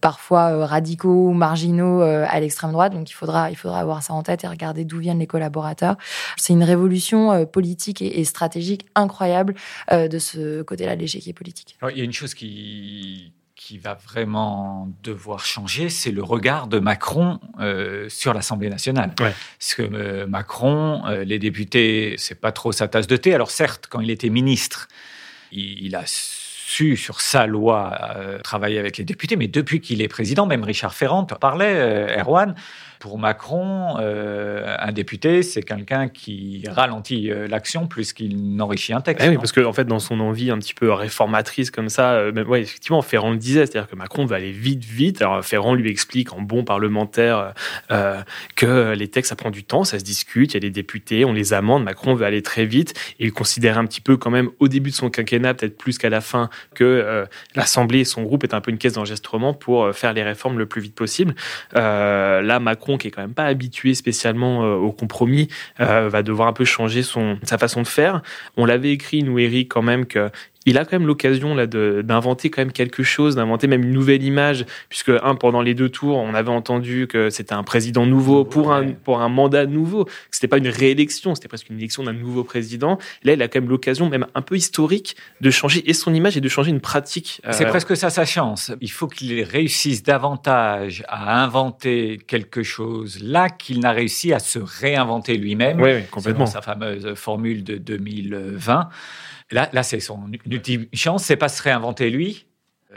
parfois 0.00 0.66
radicaux 0.66 1.28
ou 1.28 1.32
marginaux 1.32 2.00
à 2.00 2.40
l'extrême 2.40 2.72
droite. 2.72 2.92
Donc 2.92 3.10
il 3.10 3.14
faudra, 3.14 3.50
il 3.50 3.56
faudra 3.56 3.80
avoir 3.80 4.02
ça 4.02 4.12
en 4.12 4.22
tête 4.22 4.44
et 4.44 4.48
regarder 4.48 4.84
d'où 4.84 4.98
viennent 4.98 5.18
les 5.18 5.26
collaborateurs. 5.26 5.96
C'est 6.36 6.52
une 6.52 6.64
révolution 6.64 7.46
politique 7.46 8.02
et, 8.02 8.24
stratégique 8.24 8.86
incroyable 8.94 9.54
de 9.90 10.18
ce 10.18 10.62
côté-là 10.62 10.96
de 10.96 11.00
l'échiquier 11.00 11.32
politique. 11.32 11.78
il 11.90 11.98
y 11.98 12.00
a 12.00 12.04
une 12.04 12.12
chose 12.12 12.34
qui, 12.34 13.32
qui 13.56 13.78
va 13.78 13.94
vraiment 13.94 14.92
devoir 15.02 15.46
changer, 15.46 15.88
c'est 15.88 16.12
le 16.12 16.22
regard 16.22 16.66
de 16.66 16.78
Macron 16.78 17.40
euh, 17.58 18.06
sur 18.10 18.34
l'Assemblée 18.34 18.68
nationale. 18.68 19.14
Parce 19.16 19.74
que 19.74 19.82
euh, 19.82 20.26
Macron, 20.26 21.06
euh, 21.06 21.24
les 21.24 21.38
députés, 21.38 22.16
c'est 22.18 22.38
pas 22.38 22.52
trop 22.52 22.70
sa 22.72 22.86
tasse 22.86 23.06
de 23.06 23.16
thé. 23.16 23.34
Alors 23.34 23.50
certes, 23.50 23.86
quand 23.88 24.00
il 24.00 24.10
était 24.10 24.28
ministre, 24.28 24.88
il, 25.52 25.96
a 25.96 26.02
su 26.68 26.96
sur 26.96 27.20
sa 27.20 27.46
loi 27.46 27.96
travailler 28.42 28.78
avec 28.78 28.98
les 28.98 29.04
députés, 29.04 29.36
mais 29.36 29.46
depuis 29.46 29.80
qu'il 29.80 30.02
est 30.02 30.08
président, 30.08 30.46
même 30.46 30.64
Richard 30.64 30.94
Ferrand 30.94 31.24
parlait, 31.24 32.18
Erwan, 32.18 32.54
pour 32.98 33.18
Macron, 33.18 33.96
euh, 34.00 34.74
un 34.78 34.92
député, 34.92 35.42
c'est 35.42 35.62
quelqu'un 35.62 36.08
qui 36.08 36.64
ralentit 36.68 37.30
euh, 37.30 37.46
l'action 37.46 37.86
plus 37.86 38.12
qu'il 38.12 38.56
n'enrichit 38.56 38.92
un 38.92 39.00
texte. 39.00 39.24
Eh 39.24 39.30
oui, 39.30 39.36
parce 39.36 39.52
qu'en 39.52 39.64
en 39.64 39.72
fait, 39.72 39.84
dans 39.84 39.98
son 39.98 40.20
envie 40.20 40.50
un 40.50 40.58
petit 40.58 40.74
peu 40.74 40.92
réformatrice 40.92 41.70
comme 41.70 41.88
ça, 41.88 42.14
euh, 42.14 42.44
ouais, 42.44 42.62
effectivement, 42.62 43.02
Ferrand 43.02 43.30
le 43.30 43.36
disait, 43.36 43.66
c'est-à-dire 43.66 43.88
que 43.88 43.96
Macron 43.96 44.24
va 44.24 44.36
aller 44.36 44.52
vite, 44.52 44.84
vite. 44.84 45.22
Alors 45.22 45.44
Ferrand 45.44 45.74
lui 45.74 45.90
explique 45.90 46.32
en 46.32 46.40
bon 46.40 46.64
parlementaire 46.64 47.54
que 48.54 48.94
les 48.94 49.08
textes, 49.08 49.30
ça 49.30 49.36
prend 49.36 49.50
du 49.50 49.64
temps, 49.64 49.84
ça 49.84 49.98
se 49.98 50.04
discute, 50.04 50.52
il 50.52 50.54
y 50.54 50.58
a 50.58 50.60
des 50.60 50.70
députés, 50.70 51.24
on 51.24 51.32
les 51.32 51.52
amende. 51.52 51.84
Macron 51.84 52.14
veut 52.14 52.24
aller 52.24 52.42
très 52.42 52.66
vite 52.66 52.94
et 53.18 53.26
il 53.26 53.32
considère 53.32 53.78
un 53.78 53.86
petit 53.86 54.00
peu 54.00 54.16
quand 54.16 54.30
même 54.30 54.50
au 54.58 54.68
début 54.68 54.90
de 54.90 54.94
son 54.94 55.10
quinquennat, 55.10 55.54
peut-être 55.54 55.76
plus 55.76 55.98
qu'à 55.98 56.10
la 56.10 56.20
fin, 56.20 56.48
que 56.74 57.26
l'Assemblée 57.54 58.00
et 58.00 58.04
son 58.04 58.22
groupe 58.22 58.44
est 58.44 58.54
un 58.54 58.60
peu 58.60 58.70
une 58.70 58.78
caisse 58.78 58.94
d'enregistrement 58.94 59.54
pour 59.54 59.94
faire 59.94 60.12
les 60.12 60.22
réformes 60.22 60.58
le 60.58 60.66
plus 60.66 60.80
vite 60.80 60.94
possible. 60.94 61.34
là, 61.74 62.58
Macron 62.60 62.96
qui 62.98 63.08
est 63.08 63.10
quand 63.10 63.22
même 63.22 63.34
pas 63.34 63.46
habitué 63.46 63.94
spécialement 63.94 64.64
euh, 64.64 64.74
au 64.74 64.92
compromis, 64.92 65.48
euh, 65.80 66.08
va 66.08 66.22
devoir 66.22 66.48
un 66.48 66.52
peu 66.52 66.64
changer 66.64 67.02
son, 67.02 67.38
sa 67.42 67.58
façon 67.58 67.82
de 67.82 67.86
faire. 67.86 68.22
On 68.56 68.64
l'avait 68.64 68.92
écrit, 68.92 69.22
nous, 69.22 69.38
Eric, 69.38 69.68
quand 69.68 69.82
même, 69.82 70.06
que 70.06 70.30
il 70.66 70.78
a 70.78 70.84
quand 70.84 70.98
même 70.98 71.06
l'occasion 71.06 71.54
là 71.54 71.66
d'inventer 71.66 72.50
quand 72.50 72.60
même 72.60 72.72
quelque 72.72 73.02
chose, 73.02 73.36
d'inventer 73.36 73.68
même 73.68 73.84
une 73.84 73.92
nouvelle 73.92 74.22
image, 74.22 74.66
puisque 74.88 75.10
un 75.22 75.34
pendant 75.36 75.62
les 75.62 75.74
deux 75.74 75.88
tours, 75.88 76.18
on 76.18 76.34
avait 76.34 76.50
entendu 76.50 77.06
que 77.06 77.30
c'était 77.30 77.54
un 77.54 77.62
président 77.62 78.04
nouveau 78.04 78.44
pour 78.44 78.72
un 78.72 78.92
pour 78.92 79.20
un 79.20 79.28
mandat 79.28 79.66
nouveau, 79.66 80.06
c'était 80.30 80.48
pas 80.48 80.58
une 80.58 80.68
réélection, 80.68 81.34
c'était 81.34 81.48
presque 81.48 81.70
une 81.70 81.78
élection 81.78 82.02
d'un 82.02 82.12
nouveau 82.12 82.44
président. 82.44 82.98
Là, 83.22 83.32
il 83.34 83.42
a 83.42 83.48
quand 83.48 83.60
même 83.60 83.70
l'occasion, 83.70 84.08
même 84.08 84.26
un 84.34 84.42
peu 84.42 84.56
historique, 84.56 85.16
de 85.40 85.50
changer 85.50 85.88
et 85.88 85.94
son 85.94 86.12
image 86.12 86.36
et 86.36 86.40
de 86.40 86.48
changer 86.48 86.70
une 86.70 86.80
pratique. 86.80 87.40
C'est 87.50 87.66
presque 87.66 87.96
ça 87.96 88.10
sa 88.10 88.24
chance. 88.24 88.72
Il 88.80 88.90
faut 88.90 89.06
qu'il 89.06 89.42
réussisse 89.42 90.02
davantage 90.02 91.04
à 91.08 91.42
inventer 91.42 92.18
quelque 92.26 92.62
chose 92.62 93.22
là 93.22 93.48
qu'il 93.48 93.80
n'a 93.80 93.92
réussi 93.92 94.32
à 94.32 94.38
se 94.38 94.58
réinventer 94.58 95.36
lui-même. 95.36 95.80
Oui, 95.80 95.90
oui 95.94 96.02
complètement. 96.10 96.46
Sa 96.46 96.60
fameuse 96.60 97.14
formule 97.14 97.62
de 97.64 97.76
2020. 97.76 98.88
Là, 99.50 99.68
là 99.72 99.82
c'est 99.82 100.00
son 100.00 100.30
ultime 100.44 100.86
chance, 100.92 101.24
c'est 101.24 101.36
pas 101.36 101.48
se 101.48 101.62
réinventer 101.62 102.10
lui, 102.10 102.46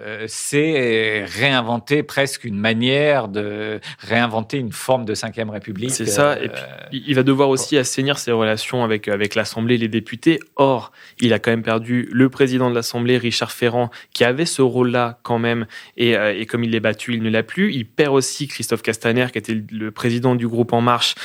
euh, 0.02 0.26
c'est 0.28 1.26
réinventer 1.26 2.04
presque 2.04 2.44
une 2.44 2.58
manière 2.58 3.28
de 3.28 3.80
réinventer 4.00 4.58
une 4.58 4.72
forme 4.72 5.06
de 5.06 5.14
cinquième 5.14 5.50
République. 5.50 5.92
C'est 5.92 6.06
ça. 6.06 6.38
Et 6.42 6.50
puis, 6.50 6.62
euh, 6.62 6.88
il 6.92 7.16
va 7.16 7.24
devoir 7.24 7.50
aussi 7.50 7.78
assainir 7.78 8.18
ses 8.18 8.32
relations 8.32 8.84
avec 8.84 9.08
avec 9.08 9.36
l'Assemblée, 9.36 9.78
les 9.78 9.88
députés. 9.88 10.40
Or, 10.56 10.92
il 11.20 11.34
a 11.34 11.40
quand 11.40 11.52
même 11.52 11.64
perdu 11.64 12.08
le 12.12 12.30
président 12.30 12.70
de 12.70 12.76
l'Assemblée, 12.76 13.18
Richard 13.18 13.52
Ferrand, 13.52 13.90
qui 14.14 14.24
avait 14.24 14.46
ce 14.46 14.62
rôle-là 14.62 15.20
quand 15.24 15.40
même. 15.40 15.66
Et, 15.98 16.16
euh, 16.16 16.38
et 16.38 16.46
comme 16.46 16.64
il 16.64 16.72
l'est 16.72 16.80
battu, 16.80 17.14
il 17.14 17.24
ne 17.24 17.30
l'a 17.30 17.44
plus. 17.44 17.74
Il 17.74 17.86
perd 17.86 18.14
aussi 18.14 18.48
Christophe 18.48 18.82
Castaner, 18.82 19.28
qui 19.32 19.38
était 19.38 19.58
le 19.72 19.92
président 19.92 20.36
du 20.36 20.48
groupe 20.48 20.74
En 20.74 20.82
Marche, 20.82 21.16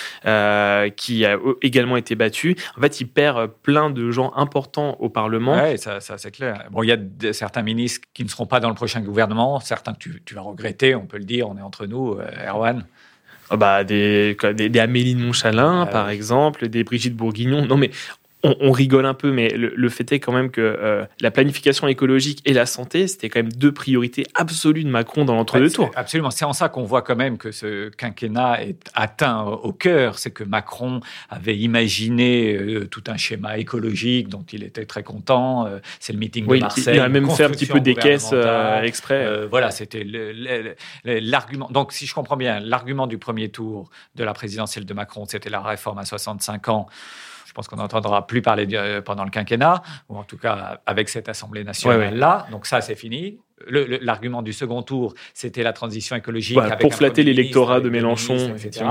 qui 0.96 1.24
a 1.24 1.38
également 1.62 1.96
été 1.96 2.14
battu. 2.14 2.56
En 2.76 2.80
fait, 2.80 3.00
il 3.00 3.06
perd 3.06 3.50
plein 3.62 3.90
de 3.90 4.10
gens 4.10 4.32
importants 4.36 4.96
au 5.00 5.08
Parlement. 5.08 5.62
Oui, 5.62 5.78
ça, 5.78 6.00
ça 6.00 6.18
c'est 6.18 6.30
clair. 6.30 6.66
Bon, 6.70 6.82
il 6.82 6.88
y 6.88 6.92
a 6.92 7.32
certains 7.32 7.62
ministres 7.62 8.06
qui 8.14 8.24
ne 8.24 8.28
seront 8.28 8.46
pas 8.46 8.60
dans 8.64 8.70
le 8.70 8.74
prochain 8.74 9.02
gouvernement. 9.02 9.60
Certains 9.60 9.92
que 9.92 10.08
tu, 10.24 10.34
vas 10.34 10.40
regretter, 10.40 10.94
on 10.94 11.04
peut 11.04 11.18
le 11.18 11.24
dire, 11.24 11.48
on 11.48 11.56
est 11.58 11.62
entre 11.62 11.86
nous, 11.86 12.14
euh, 12.14 12.48
Erwan. 12.48 12.84
Oh 13.50 13.58
bah, 13.58 13.84
des, 13.84 14.36
des, 14.54 14.70
des 14.70 14.78
Amélie 14.80 15.14
de 15.14 15.20
Montchalin, 15.20 15.82
ah 15.82 15.86
par 15.86 16.08
exemple, 16.08 16.68
des 16.68 16.82
Brigitte 16.82 17.14
Bourguignon. 17.14 17.66
Non, 17.66 17.76
mais 17.76 17.90
on, 18.44 18.72
rigole 18.72 19.06
un 19.06 19.14
peu, 19.14 19.32
mais 19.32 19.48
le, 19.48 19.88
fait 19.88 20.12
est 20.12 20.20
quand 20.20 20.32
même 20.32 20.50
que 20.50 20.60
euh, 20.60 21.04
la 21.20 21.30
planification 21.30 21.88
écologique 21.88 22.42
et 22.44 22.52
la 22.52 22.66
santé, 22.66 23.08
c'était 23.08 23.30
quand 23.30 23.38
même 23.40 23.52
deux 23.52 23.72
priorités 23.72 24.26
absolues 24.34 24.84
de 24.84 24.90
Macron 24.90 25.24
dans 25.24 25.34
l'entre-deux 25.34 25.70
tours. 25.70 25.90
Absolument. 25.96 26.30
C'est 26.30 26.44
en 26.44 26.52
ça 26.52 26.68
qu'on 26.68 26.84
voit 26.84 27.02
quand 27.02 27.16
même 27.16 27.38
que 27.38 27.52
ce 27.52 27.88
quinquennat 27.88 28.62
est 28.62 28.90
atteint 28.94 29.44
au 29.44 29.72
cœur. 29.72 30.18
C'est 30.18 30.30
que 30.30 30.44
Macron 30.44 31.00
avait 31.30 31.56
imaginé 31.56 32.54
euh, 32.54 32.86
tout 32.86 33.04
un 33.06 33.16
schéma 33.16 33.56
écologique 33.56 34.28
dont 34.28 34.44
il 34.52 34.62
était 34.62 34.84
très 34.84 35.02
content. 35.02 35.66
Euh, 35.66 35.78
c'est 35.98 36.12
le 36.12 36.18
meeting 36.18 36.46
de 36.46 36.58
Marseille. 36.58 36.96
Il 36.96 37.00
a 37.00 37.08
même 37.08 37.30
fait 37.30 37.44
un 37.44 37.50
petit 37.50 37.66
peu 37.66 37.80
des 37.80 37.94
caisses 37.94 38.34
exprès. 38.82 39.46
voilà, 39.46 39.70
c'était 39.70 40.06
l'argument. 41.04 41.68
Donc, 41.70 41.92
si 41.92 42.06
je 42.06 42.14
comprends 42.14 42.36
bien, 42.36 42.60
l'argument 42.60 43.06
du 43.06 43.16
premier 43.16 43.48
tour 43.48 43.88
de 44.16 44.24
la 44.24 44.34
présidentielle 44.34 44.84
de 44.84 44.94
Macron, 44.94 45.24
c'était 45.26 45.50
la 45.50 45.60
réforme 45.60 45.98
à 45.98 46.04
65 46.04 46.68
ans. 46.68 46.88
Je 47.54 47.58
pense 47.58 47.68
qu'on 47.68 47.76
n'entendra 47.76 48.26
plus 48.26 48.42
parler 48.42 48.66
euh, 48.72 49.00
pendant 49.00 49.22
le 49.22 49.30
quinquennat, 49.30 49.80
ou 50.08 50.16
en 50.16 50.24
tout 50.24 50.36
cas 50.36 50.80
avec 50.86 51.08
cette 51.08 51.28
Assemblée 51.28 51.62
nationale-là. 51.62 52.48
Donc 52.50 52.66
ça, 52.66 52.80
c'est 52.80 52.96
fini. 52.96 53.38
L'argument 53.68 54.42
du 54.42 54.52
second 54.52 54.82
tour, 54.82 55.14
c'était 55.32 55.62
la 55.62 55.72
transition 55.72 56.16
écologique. 56.16 56.58
pour 56.80 56.92
flatter 56.92 57.22
l'électorat 57.22 57.80
de 57.80 57.88
Mélenchon, 57.88 58.56
etc. 58.56 58.84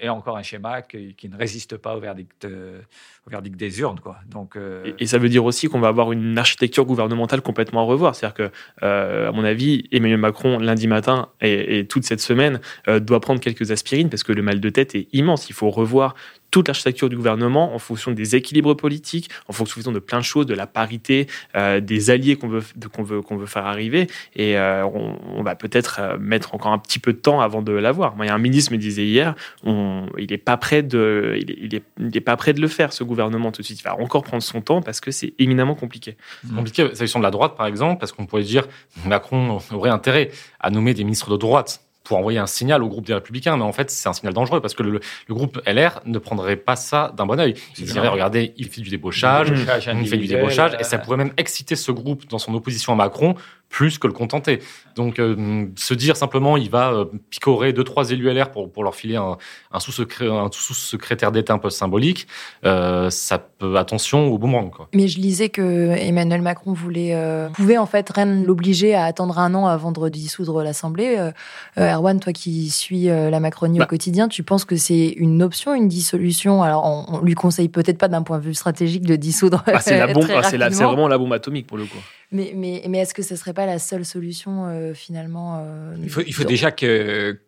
Et 0.00 0.08
encore 0.08 0.36
un 0.36 0.42
schéma 0.42 0.82
qui, 0.82 1.16
ne 1.30 1.36
résiste 1.36 1.76
pas 1.76 1.96
au 1.96 2.00
verdict, 2.00 2.44
euh, 2.44 2.80
au 3.24 3.30
verdict 3.30 3.56
des 3.56 3.78
urnes. 3.78 4.00
Quoi. 4.00 4.16
Donc, 4.28 4.56
euh, 4.56 4.92
et, 4.98 5.06
ça 5.06 5.18
veut 5.18 5.28
dire 5.28 5.44
aussi 5.44 5.68
qu'on 5.68 5.78
va 5.78 5.86
avoir 5.86 6.10
une 6.10 6.36
architecture 6.36 6.84
gouvernementale 6.84 7.40
complètement 7.40 7.82
à 7.82 7.84
revoir. 7.84 8.16
C'est-à-dire 8.16 8.50
que, 8.80 9.26
à 9.28 9.30
mon 9.30 9.44
avis, 9.44 9.84
Emmanuel 9.92 10.18
Macron, 10.18 10.58
lundi 10.58 10.88
matin 10.88 11.28
et, 11.40 11.78
et 11.78 11.86
toute 11.86 12.02
cette 12.02 12.20
semaine, 12.20 12.60
doit 12.88 13.20
prendre 13.20 13.40
quelques 13.40 13.70
aspirines 13.70 14.10
parce 14.10 14.24
que 14.24 14.32
le 14.32 14.42
mal 14.42 14.58
de 14.58 14.70
tête 14.70 14.96
est 14.96 15.06
immense. 15.12 15.48
Il 15.48 15.54
faut 15.54 15.70
revoir 15.70 16.16
toute 16.50 16.68
l'architecture 16.68 17.08
du 17.08 17.16
gouvernement 17.16 17.74
en 17.74 17.78
fonction 17.78 18.12
des 18.12 18.36
équilibres 18.36 18.74
politiques, 18.74 19.30
en 19.48 19.52
fonction 19.52 19.92
de 19.92 19.98
plein 19.98 20.18
de 20.18 20.24
choses, 20.24 20.46
de 20.46 20.54
la 20.54 20.66
parité, 20.66 21.26
euh, 21.56 21.80
des 21.80 22.10
alliés 22.10 22.36
qu'on 22.36 22.48
veut, 22.48 22.62
veut, 22.76 23.20
veut 23.30 23.46
faire 23.46 23.66
arriver. 23.66 24.06
Et 24.34 24.56
euh, 24.56 24.86
on, 24.86 25.42
va 25.42 25.54
peut-être 25.54 25.98
euh, 26.00 26.18
mettre 26.18 26.54
encore 26.54 26.72
un 26.72 26.78
petit 26.78 26.98
peu 26.98 27.12
de 27.12 27.18
temps 27.18 27.40
avant 27.40 27.62
de 27.62 27.72
l'avoir. 27.72 28.14
Il 28.20 28.26
y 28.26 28.28
a 28.28 28.34
un 28.34 28.38
ministre 28.38 28.72
me 28.72 28.78
disait 28.78 29.04
hier, 29.04 29.34
il 29.64 30.26
n'est 30.30 30.38
pas 30.38 30.56
prêt 30.56 30.82
de, 30.82 31.38
il 31.38 32.22
pas 32.22 32.36
prêt 32.36 32.52
de 32.52 32.60
le 32.60 32.68
faire 32.68 32.92
ce 32.92 33.04
gouvernement 33.04 33.52
tout 33.52 33.62
de 33.62 33.66
suite. 33.66 33.80
Il 33.80 33.84
va 33.84 33.98
encore 34.00 34.22
prendre 34.22 34.42
son 34.42 34.60
temps 34.60 34.82
parce 34.82 35.00
que 35.00 35.10
c'est 35.10 35.34
éminemment 35.38 35.74
compliqué. 35.74 36.16
Compliqué, 36.54 36.94
s'agissant 36.94 37.18
de 37.18 37.24
la 37.24 37.30
droite 37.30 37.56
par 37.56 37.66
exemple, 37.66 38.00
parce 38.00 38.12
qu'on 38.12 38.26
pourrait 38.26 38.42
dire 38.42 38.66
Macron 39.04 39.58
aurait 39.72 39.90
intérêt 39.90 40.30
à 40.60 40.70
nommer 40.70 40.94
des 40.94 41.04
ministres 41.04 41.30
de 41.30 41.36
droite 41.36 41.85
pour 42.06 42.18
envoyer 42.18 42.38
un 42.38 42.46
signal 42.46 42.82
au 42.82 42.88
groupe 42.88 43.06
des 43.06 43.14
Républicains. 43.14 43.56
Mais 43.56 43.64
en 43.64 43.72
fait, 43.72 43.90
c'est 43.90 44.08
un 44.08 44.12
signal 44.12 44.32
dangereux 44.32 44.60
parce 44.60 44.74
que 44.74 44.82
le, 44.82 45.00
groupe 45.28 45.60
LR 45.66 46.00
ne 46.06 46.18
prendrait 46.18 46.56
pas 46.56 46.76
ça 46.76 47.12
d'un 47.16 47.26
bon 47.26 47.38
oeil. 47.38 47.54
Il 47.78 47.84
dirait, 47.84 48.08
regardez, 48.08 48.54
il 48.56 48.68
fait 48.68 48.80
du 48.80 48.90
débauchage, 48.90 49.48
il 49.50 50.08
fait 50.08 50.16
du 50.16 50.26
débauchage, 50.26 50.76
et 50.78 50.84
ça 50.84 50.98
pourrait 50.98 51.16
même 51.16 51.32
exciter 51.36 51.76
ce 51.76 51.92
groupe 51.92 52.28
dans 52.28 52.38
son 52.38 52.54
opposition 52.54 52.92
à 52.92 52.96
Macron 52.96 53.34
plus 53.68 53.98
que 53.98 54.06
le 54.06 54.12
contenter. 54.12 54.60
Donc, 54.94 55.18
euh, 55.18 55.66
se 55.76 55.92
dire 55.92 56.16
simplement, 56.16 56.56
il 56.56 56.70
va 56.70 56.92
euh, 56.92 57.04
picorer 57.30 57.72
deux, 57.72 57.84
trois 57.84 58.10
élus 58.10 58.32
LR 58.32 58.50
pour, 58.50 58.72
pour 58.72 58.84
leur 58.84 58.94
filer 58.94 59.16
un, 59.16 59.36
un 59.70 59.80
sous-secrétaire 59.80 61.32
d'État 61.32 61.52
un 61.52 61.58
peu 61.58 61.68
symbolique, 61.68 62.26
euh, 62.64 63.10
ça 63.10 63.38
peut, 63.38 63.76
attention 63.76 64.28
au 64.28 64.38
boomerang. 64.38 64.70
Quoi. 64.70 64.88
Mais 64.94 65.08
je 65.08 65.20
lisais 65.20 65.50
que 65.50 65.94
Emmanuel 65.98 66.40
Macron 66.40 66.72
voulait, 66.72 67.14
pouvait 67.52 67.76
en 67.76 67.86
fait 67.86 68.08
rien 68.08 68.26
l'obliger 68.26 68.94
à 68.94 69.04
attendre 69.04 69.38
un 69.38 69.54
an 69.54 69.66
avant 69.66 69.92
de 69.92 70.08
dissoudre 70.08 70.62
l'Assemblée. 70.62 71.30
Erwan, 71.76 72.20
toi 72.20 72.32
qui 72.32 72.70
suis 72.70 73.04
la 73.06 73.40
Macronie 73.40 73.78
au 73.78 73.80
bah. 73.80 73.86
quotidien, 73.86 74.28
tu 74.28 74.42
penses 74.42 74.64
que 74.64 74.76
c'est 74.76 75.08
une 75.08 75.42
option, 75.42 75.74
une 75.74 75.88
dissolution? 75.88 76.62
Alors, 76.62 76.84
on, 77.10 77.20
lui 77.20 77.34
conseille 77.34 77.68
peut-être 77.68 77.98
pas 77.98 78.08
d'un 78.08 78.22
point 78.22 78.38
de 78.38 78.44
vue 78.44 78.54
stratégique 78.54 79.04
de 79.04 79.16
dissoudre. 79.16 79.62
Ah, 79.66 79.80
c'est 79.80 79.98
la 79.98 80.06
bombe, 80.12 80.26
ah, 80.34 80.42
c'est 80.42 80.56
vraiment 80.56 81.08
la 81.08 81.18
bombe 81.18 81.32
atomique 81.32 81.66
pour 81.66 81.76
le 81.76 81.84
coup. 81.84 81.98
Mais, 82.32 82.52
mais, 82.54 82.82
mais 82.88 82.98
est-ce 82.98 83.14
que 83.14 83.22
ce 83.22 83.36
serait 83.36 83.54
pas 83.54 83.66
la 83.66 83.78
seule 83.78 84.04
solution 84.04 84.66
euh, 84.66 84.94
finalement 84.94 85.60
euh, 85.60 85.96
Il 86.02 86.10
faut, 86.10 86.22
il 86.26 86.34
faut 86.34 86.44
déjà 86.44 86.70
que, 86.70 87.40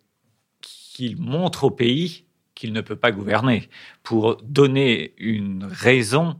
qu'il 0.60 1.16
montre 1.20 1.64
au 1.64 1.70
pays 1.70 2.24
qu'il 2.54 2.72
ne 2.72 2.80
peut 2.80 2.96
pas 2.96 3.12
gouverner 3.12 3.68
pour 4.02 4.36
donner 4.42 5.14
une 5.18 5.64
raison 5.64 6.36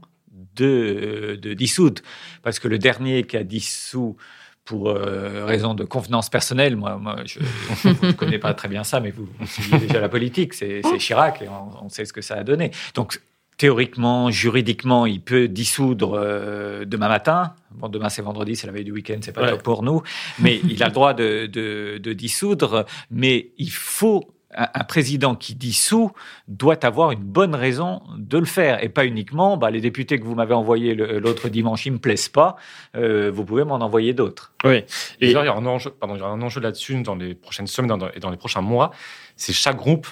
de, 0.55 1.39
de 1.41 1.53
dissoudre. 1.53 2.01
Parce 2.43 2.59
que 2.59 2.67
le 2.67 2.77
dernier 2.77 3.23
qui 3.23 3.37
a 3.37 3.43
dissous 3.43 4.17
pour 4.65 4.89
euh, 4.89 5.45
raison 5.45 5.73
de 5.73 5.83
convenance 5.83 6.29
personnelle, 6.29 6.75
moi, 6.75 6.97
moi 6.97 7.17
je 7.25 7.39
ne 8.05 8.11
connais 8.11 8.37
pas 8.37 8.53
très 8.53 8.67
bien 8.67 8.83
ça, 8.83 8.99
mais 8.99 9.11
vous, 9.11 9.27
vous 9.39 9.47
suivez 9.47 9.79
déjà 9.79 9.99
la 9.99 10.09
politique, 10.09 10.53
c'est 10.53 10.81
Chirac 10.99 11.41
et 11.41 11.47
on, 11.47 11.85
on, 11.85 11.89
sait 11.89 12.05
ce 12.05 12.13
que 12.13 12.21
ça 12.21 12.35
a 12.35 12.43
donné. 12.43 12.71
Donc 12.93 13.19
théoriquement, 13.59 14.31
juridiquement, 14.31 15.05
il 15.05 15.21
peut 15.21 15.49
dissoudre 15.49 16.13
euh, 16.13 16.85
demain 16.85 17.09
matin. 17.09 17.53
Bon, 17.71 17.89
demain 17.89 18.07
c'est 18.09 18.21
vendredi, 18.21 18.55
c'est 18.55 18.65
la 18.65 18.73
veille 18.73 18.85
du 18.85 18.93
week-end, 18.93 19.19
c'est 19.21 19.33
pas 19.33 19.57
pour 19.57 19.83
nous, 19.83 20.01
mais 20.39 20.61
il 20.69 20.81
a 20.81 20.87
le 20.87 20.93
droit 20.93 21.13
de, 21.13 21.45
de, 21.45 22.13
dissoudre. 22.13 22.85
Mais 23.11 23.51
il 23.57 23.69
faut 23.69 24.33
un, 24.55 24.83
président 24.85 25.35
qui 25.35 25.55
dissout 25.55 26.11
doit 26.47 26.83
avoir 26.85 27.11
une 27.11 27.19
bonne 27.19 27.53
raison 27.53 28.01
de 28.17 28.37
le 28.37 28.45
faire. 28.45 28.81
Et 28.81 28.87
pas 28.87 29.05
uniquement 29.05 29.57
bah, 29.57 29.69
les 29.71 29.81
députés 29.81 30.19
que 30.19 30.23
vous 30.23 30.35
m'avez 30.35 30.55
envoyés 30.55 30.95
l'autre 30.95 31.49
dimanche 31.49 31.85
ils 31.85 31.91
me 31.91 31.99
plaisent 31.99 32.29
pas. 32.29 32.55
Euh, 32.95 33.29
vous 33.29 33.43
pouvez 33.43 33.65
m'en 33.65 33.75
envoyer 33.75 34.13
d'autres. 34.13 34.53
Oui. 34.63 34.77
Et 35.19 35.27
il 35.27 35.31
y 35.31 35.35
aura 35.35 35.49
un 35.49 35.65
enjeu 35.65 35.91
pardon 35.91 36.15
il 36.15 36.19
y 36.19 36.21
aura 36.21 36.31
un 36.31 36.41
enjeu 36.41 36.61
là-dessus 36.61 37.01
dans 37.03 37.15
les 37.15 37.35
prochaines 37.35 37.67
semaines 37.67 37.99
et 38.15 38.19
dans 38.19 38.31
les 38.31 38.37
prochains 38.37 38.61
mois. 38.61 38.91
C'est 39.35 39.53
chaque 39.53 39.77
groupe 39.77 40.07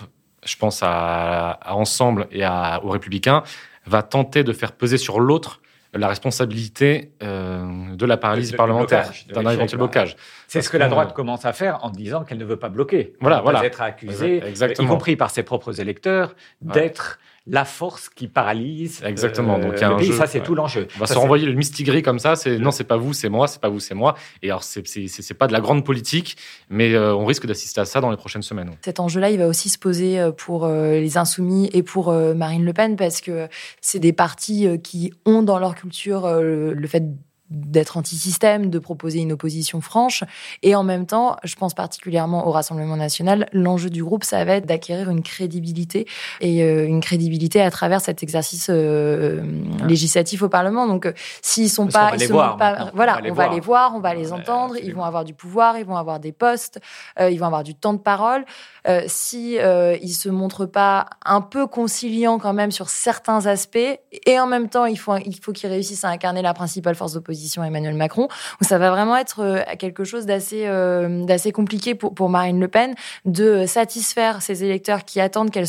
je 0.45 0.55
pense 0.55 0.81
à, 0.83 1.59
Ensemble 1.65 2.27
et 2.31 2.43
à, 2.43 2.81
aux 2.83 2.89
Républicains, 2.89 3.43
va 3.85 4.03
tenter 4.03 4.43
de 4.43 4.53
faire 4.53 4.71
peser 4.73 4.97
sur 4.97 5.19
l'autre 5.19 5.61
la 5.93 6.07
responsabilité 6.07 7.11
euh, 7.23 7.95
de 7.95 8.05
la 8.05 8.17
paralysie 8.17 8.55
parlementaire, 8.55 9.11
d'un 9.33 9.49
éventuel 9.49 9.77
blocage. 9.77 10.15
C'est 10.47 10.61
ce 10.61 10.69
que 10.69 10.77
la 10.77 10.89
droite 10.89 11.13
commence 11.13 11.45
à 11.45 11.53
faire 11.53 11.83
en 11.83 11.89
disant 11.89 12.23
qu'elle 12.23 12.37
ne 12.37 12.45
veut 12.45 12.57
pas 12.57 12.69
bloquer. 12.69 13.13
Voilà, 13.19 13.41
voilà. 13.41 13.63
Être 13.65 13.81
accusée, 13.81 14.43
y 14.79 14.85
compris 14.85 15.15
par 15.15 15.29
ses 15.29 15.43
propres 15.43 15.79
électeurs, 15.79 16.35
d'être 16.61 17.19
la 17.49 17.65
force 17.65 18.09
qui 18.09 18.27
paralyse. 18.27 19.01
Exactement. 19.05 19.57
Donc, 19.57 19.73
il 19.77 19.81
y 19.81 19.83
a 19.83 19.91
un 19.91 19.97
jeu, 19.99 20.13
ça, 20.13 20.27
c'est 20.27 20.41
tout 20.41 20.55
l'enjeu. 20.55 20.87
On 20.95 20.99
va 20.99 21.07
se 21.07 21.17
renvoyer 21.17 21.45
le 21.45 21.53
mistigris 21.53 22.01
comme 22.01 22.19
ça. 22.19 22.35
C'est 22.35 22.59
non, 22.59 22.71
c'est 22.71 22.83
pas 22.83 22.97
vous, 22.97 23.13
c'est 23.13 23.29
moi, 23.29 23.47
c'est 23.47 23.61
pas 23.61 23.69
vous, 23.69 23.79
c'est 23.79 23.95
moi. 23.95 24.15
Et 24.41 24.49
alors, 24.49 24.63
c'est 24.63 24.83
c'est 24.85 25.33
pas 25.33 25.47
de 25.47 25.53
la 25.53 25.61
grande 25.61 25.85
politique, 25.85 26.37
mais 26.69 26.93
euh, 26.93 27.15
on 27.15 27.25
risque 27.25 27.45
d'assister 27.45 27.81
à 27.81 27.85
ça 27.85 28.01
dans 28.01 28.11
les 28.11 28.17
prochaines 28.17 28.41
semaines. 28.41 28.71
Cet 28.83 28.99
enjeu-là, 28.99 29.29
il 29.29 29.39
va 29.39 29.47
aussi 29.47 29.69
se 29.69 29.77
poser 29.77 30.19
euh, 30.19 30.31
pour 30.31 30.65
euh, 30.65 30.99
les 30.99 31.17
insoumis 31.17 31.69
et 31.73 31.83
pour 31.83 32.11
Marine 32.11 32.65
Le 32.65 32.73
Pen 32.73 32.95
parce 32.95 33.21
que 33.21 33.47
c'est 33.81 33.99
des 33.99 34.13
partis 34.13 34.67
qui 34.83 35.13
ont 35.25 35.41
dans 35.41 35.59
leur 35.59 35.75
culture 35.75 36.27
le 36.41 36.87
fait 36.87 37.03
d'être 37.49 37.97
anti-système, 37.97 38.69
de 38.69 38.79
proposer 38.79 39.19
une 39.19 39.31
opposition 39.31 39.81
franche. 39.81 40.23
Et 40.63 40.75
en 40.75 40.83
même 40.83 41.05
temps, 41.05 41.37
je 41.43 41.55
pense 41.55 41.73
particulièrement 41.73 42.45
au 42.47 42.51
Rassemblement 42.51 42.97
national, 42.97 43.47
l'enjeu 43.53 43.89
du 43.89 44.03
groupe, 44.03 44.23
ça 44.23 44.43
va 44.45 44.53
être 44.55 44.65
d'acquérir 44.65 45.09
une 45.09 45.21
crédibilité 45.23 46.07
et 46.41 46.63
euh, 46.63 46.85
une 46.85 47.01
crédibilité 47.01 47.61
à 47.61 47.71
travers 47.71 48.01
cet 48.01 48.23
exercice 48.23 48.69
euh, 48.69 49.41
législatif 49.87 50.41
au 50.41 50.49
Parlement. 50.49 50.87
Donc, 50.87 51.05
euh, 51.05 51.13
s'ils 51.41 51.69
sont 51.69 51.85
Parce 51.87 51.93
pas, 51.95 52.09
va 52.09 52.15
ils 52.15 52.19
les 52.19 52.27
se 52.27 52.33
voir 52.33 52.57
pas, 52.57 52.71
maintenant. 52.71 52.91
voilà, 52.93 53.13
On 53.13 53.15
va 53.15 53.21
les 53.21 53.31
on 53.31 53.33
voir. 53.33 53.53
les 53.53 53.59
voir, 53.59 53.95
on 53.95 53.99
va 53.99 54.13
les 54.13 54.27
Ouais, 54.27 54.33
entendre, 54.33 54.75
ils 54.83 54.93
vont 54.93 55.03
avoir 55.03 55.23
du 55.23 55.33
pouvoir, 55.33 55.77
ils 55.77 55.85
vont 55.85 55.95
avoir 55.95 56.19
des 56.19 56.31
postes, 56.33 56.79
euh, 57.19 57.29
ils 57.29 57.39
vont 57.39 57.45
avoir 57.45 57.63
du 57.63 57.75
temps 57.75 57.93
de 57.93 57.99
parole. 57.99 58.43
Euh, 58.87 59.03
si 59.07 59.57
ils 60.01 60.13
se 60.13 60.29
montrent 60.29 60.65
pas 60.65 61.05
un 61.25 61.41
peu 61.41 61.67
conciliants 61.67 62.39
quand 62.39 62.53
même 62.53 62.71
sur 62.71 62.89
certains 62.89 63.45
aspects, 63.45 63.77
et 64.25 64.39
en 64.39 64.47
même 64.47 64.69
temps, 64.69 64.85
il 64.85 64.97
faut 64.97 65.15
il 65.17 65.39
faut 65.41 65.51
qu'ils 65.53 65.69
réussissent 65.69 66.03
à 66.03 66.09
incarner 66.09 66.41
la 66.41 66.53
principale 66.53 66.95
force 66.95 67.13
d'opposition, 67.13 67.36
Emmanuel 67.63 67.95
Macron. 67.95 68.23
Donc 68.23 68.63
ça 68.63 68.77
va 68.77 68.89
vraiment 68.89 69.15
être 69.17 69.39
euh, 69.41 69.59
quelque 69.79 70.03
chose 70.03 70.25
d'assez 70.25 70.63
euh, 70.65 71.23
d'assez 71.25 71.51
compliqué 71.51 71.95
pour 71.95 72.13
pour 72.13 72.29
Marine 72.29 72.59
Le 72.59 72.67
Pen 72.67 72.95
de 73.25 73.65
satisfaire 73.65 74.41
ses 74.41 74.63
électeurs 74.63 75.05
qui 75.05 75.19
attendent 75.21 75.51
qu'elle 75.51 75.67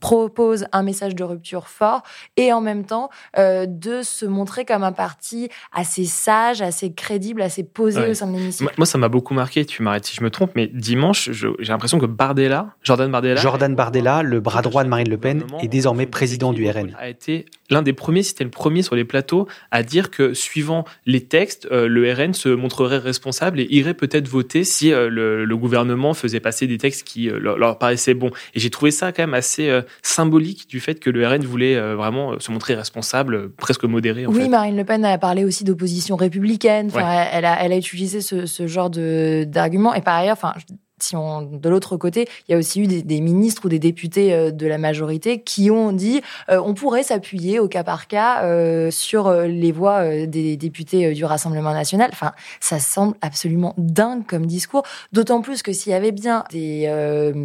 propose 0.00 0.66
un 0.72 0.82
message 0.82 1.14
de 1.14 1.24
rupture 1.24 1.66
fort 1.66 2.02
et 2.36 2.52
en 2.52 2.60
même 2.60 2.84
temps 2.84 3.08
euh, 3.38 3.64
de 3.66 4.02
se 4.02 4.26
montrer 4.26 4.66
comme 4.66 4.82
un 4.84 4.92
parti 4.92 5.48
assez 5.72 6.04
sage, 6.04 6.60
assez 6.60 6.92
crédible, 6.92 7.40
assez 7.40 7.62
posé 7.64 8.00
Ouais. 8.00 8.10
au 8.10 8.14
sein 8.14 8.26
de 8.26 8.36
l'hémicycle. 8.36 8.64
Moi, 8.64 8.72
moi, 8.76 8.86
ça 8.86 8.98
m'a 8.98 9.08
beaucoup 9.08 9.32
marqué, 9.32 9.64
tu 9.64 9.82
m'arrêtes 9.82 10.04
si 10.04 10.14
je 10.16 10.22
me 10.22 10.30
trompe, 10.30 10.50
mais 10.56 10.66
dimanche, 10.66 11.30
j'ai 11.32 11.48
l'impression 11.72 11.98
que 11.98 12.04
Bardella, 12.06 12.74
Jordan 12.82 13.10
Bardella, 13.10 13.40
Jordan 13.40 13.74
Bardella, 13.74 14.22
le 14.22 14.40
bras 14.40 14.60
droit 14.60 14.84
de 14.84 14.90
Marine 14.90 15.08
Le 15.08 15.16
Pen, 15.16 15.42
est 15.62 15.68
désormais 15.68 16.04
président 16.04 16.52
du 16.52 16.68
RN. 16.68 16.94
a 16.98 17.08
été 17.08 17.46
l'un 17.70 17.82
des 17.82 17.92
premiers, 17.92 18.22
si 18.22 18.30
c'était 18.30 18.44
le 18.44 18.50
premier 18.50 18.82
sur 18.82 18.94
les 18.94 19.04
plateaux, 19.04 19.46
à 19.70 19.82
dire 19.82 20.10
que 20.10 20.34
suivant 20.34 20.84
les 21.06 21.22
textes, 21.22 21.66
euh, 21.72 21.88
le 21.88 22.12
RN 22.12 22.34
se 22.34 22.48
montrerait 22.48 22.98
responsable 22.98 23.60
et 23.60 23.66
irait 23.70 23.94
peut-être 23.94 24.28
voter 24.28 24.64
si 24.64 24.92
euh, 24.92 25.08
le, 25.08 25.44
le 25.44 25.56
gouvernement 25.56 26.14
faisait 26.14 26.40
passer 26.40 26.66
des 26.66 26.78
textes 26.78 27.06
qui 27.06 27.30
euh, 27.30 27.38
leur, 27.38 27.56
leur 27.58 27.78
paraissaient 27.78 28.14
bons. 28.14 28.30
Et 28.54 28.60
j'ai 28.60 28.70
trouvé 28.70 28.90
ça 28.90 29.12
quand 29.12 29.22
même 29.22 29.34
assez 29.34 29.70
symbolique 30.02 30.68
du 30.68 30.80
fait 30.80 31.00
que 31.00 31.10
le 31.10 31.26
RN 31.26 31.42
voulait 31.44 31.78
vraiment 31.94 32.38
se 32.38 32.50
montrer 32.50 32.74
responsable, 32.74 33.50
presque 33.52 33.84
modéré 33.84 34.26
en 34.26 34.30
oui, 34.32 34.42
fait. 34.42 34.48
Marine 34.48 34.76
Le 34.76 34.84
Pen 34.84 35.04
a 35.04 35.18
parlé 35.18 35.44
aussi 35.44 35.64
d'opposition 35.64 36.16
républicaine. 36.16 36.88
Enfin, 36.88 37.04
Ouais. 37.04 37.28
elle, 37.32 37.44
a, 37.44 37.62
elle 37.62 37.72
a 37.72 37.76
utilisé 37.76 38.20
ce, 38.20 38.46
ce 38.46 38.66
genre 38.66 38.90
de 38.90 39.44
d'arguments. 39.46 39.94
Et 39.94 40.00
par 40.00 40.16
ailleurs, 40.16 40.34
enfin, 40.34 40.54
si 41.00 41.16
on 41.16 41.42
de 41.42 41.68
l'autre 41.68 41.96
côté, 41.96 42.28
il 42.48 42.52
y 42.52 42.54
a 42.54 42.58
aussi 42.58 42.80
eu 42.80 42.86
des, 42.86 43.20
ministres 43.20 43.62
ou 43.64 43.68
des 43.68 43.78
députés 43.78 44.32
euh, 44.32 44.50
de 44.50 44.66
la 44.66 44.78
majorité 44.78 45.42
qui 45.42 45.70
ont 45.70 45.92
dit 45.92 46.20
euh, 46.50 46.60
on 46.64 46.74
pourrait 46.74 47.02
s'appuyer 47.02 47.58
au 47.58 47.68
cas 47.68 47.82
par 47.82 48.06
cas 48.06 48.44
euh, 48.44 48.90
sur 48.90 49.32
les 49.32 49.72
voix 49.72 50.26
des 50.26 50.56
députés 50.56 51.12
du 51.12 51.24
Rassemblement 51.24 51.72
national. 51.72 52.10
Enfin, 52.12 52.32
ça 52.60 52.78
semble 52.78 53.16
absolument 53.22 53.74
dingue 53.76 54.24
comme 54.26 54.46
discours. 54.46 54.84
D'autant 55.12 55.40
plus 55.40 55.62
que 55.62 55.72
s'il 55.72 55.92
y 55.92 55.94
avait 55.94 56.12
bien 56.12 56.44
des 56.50 56.90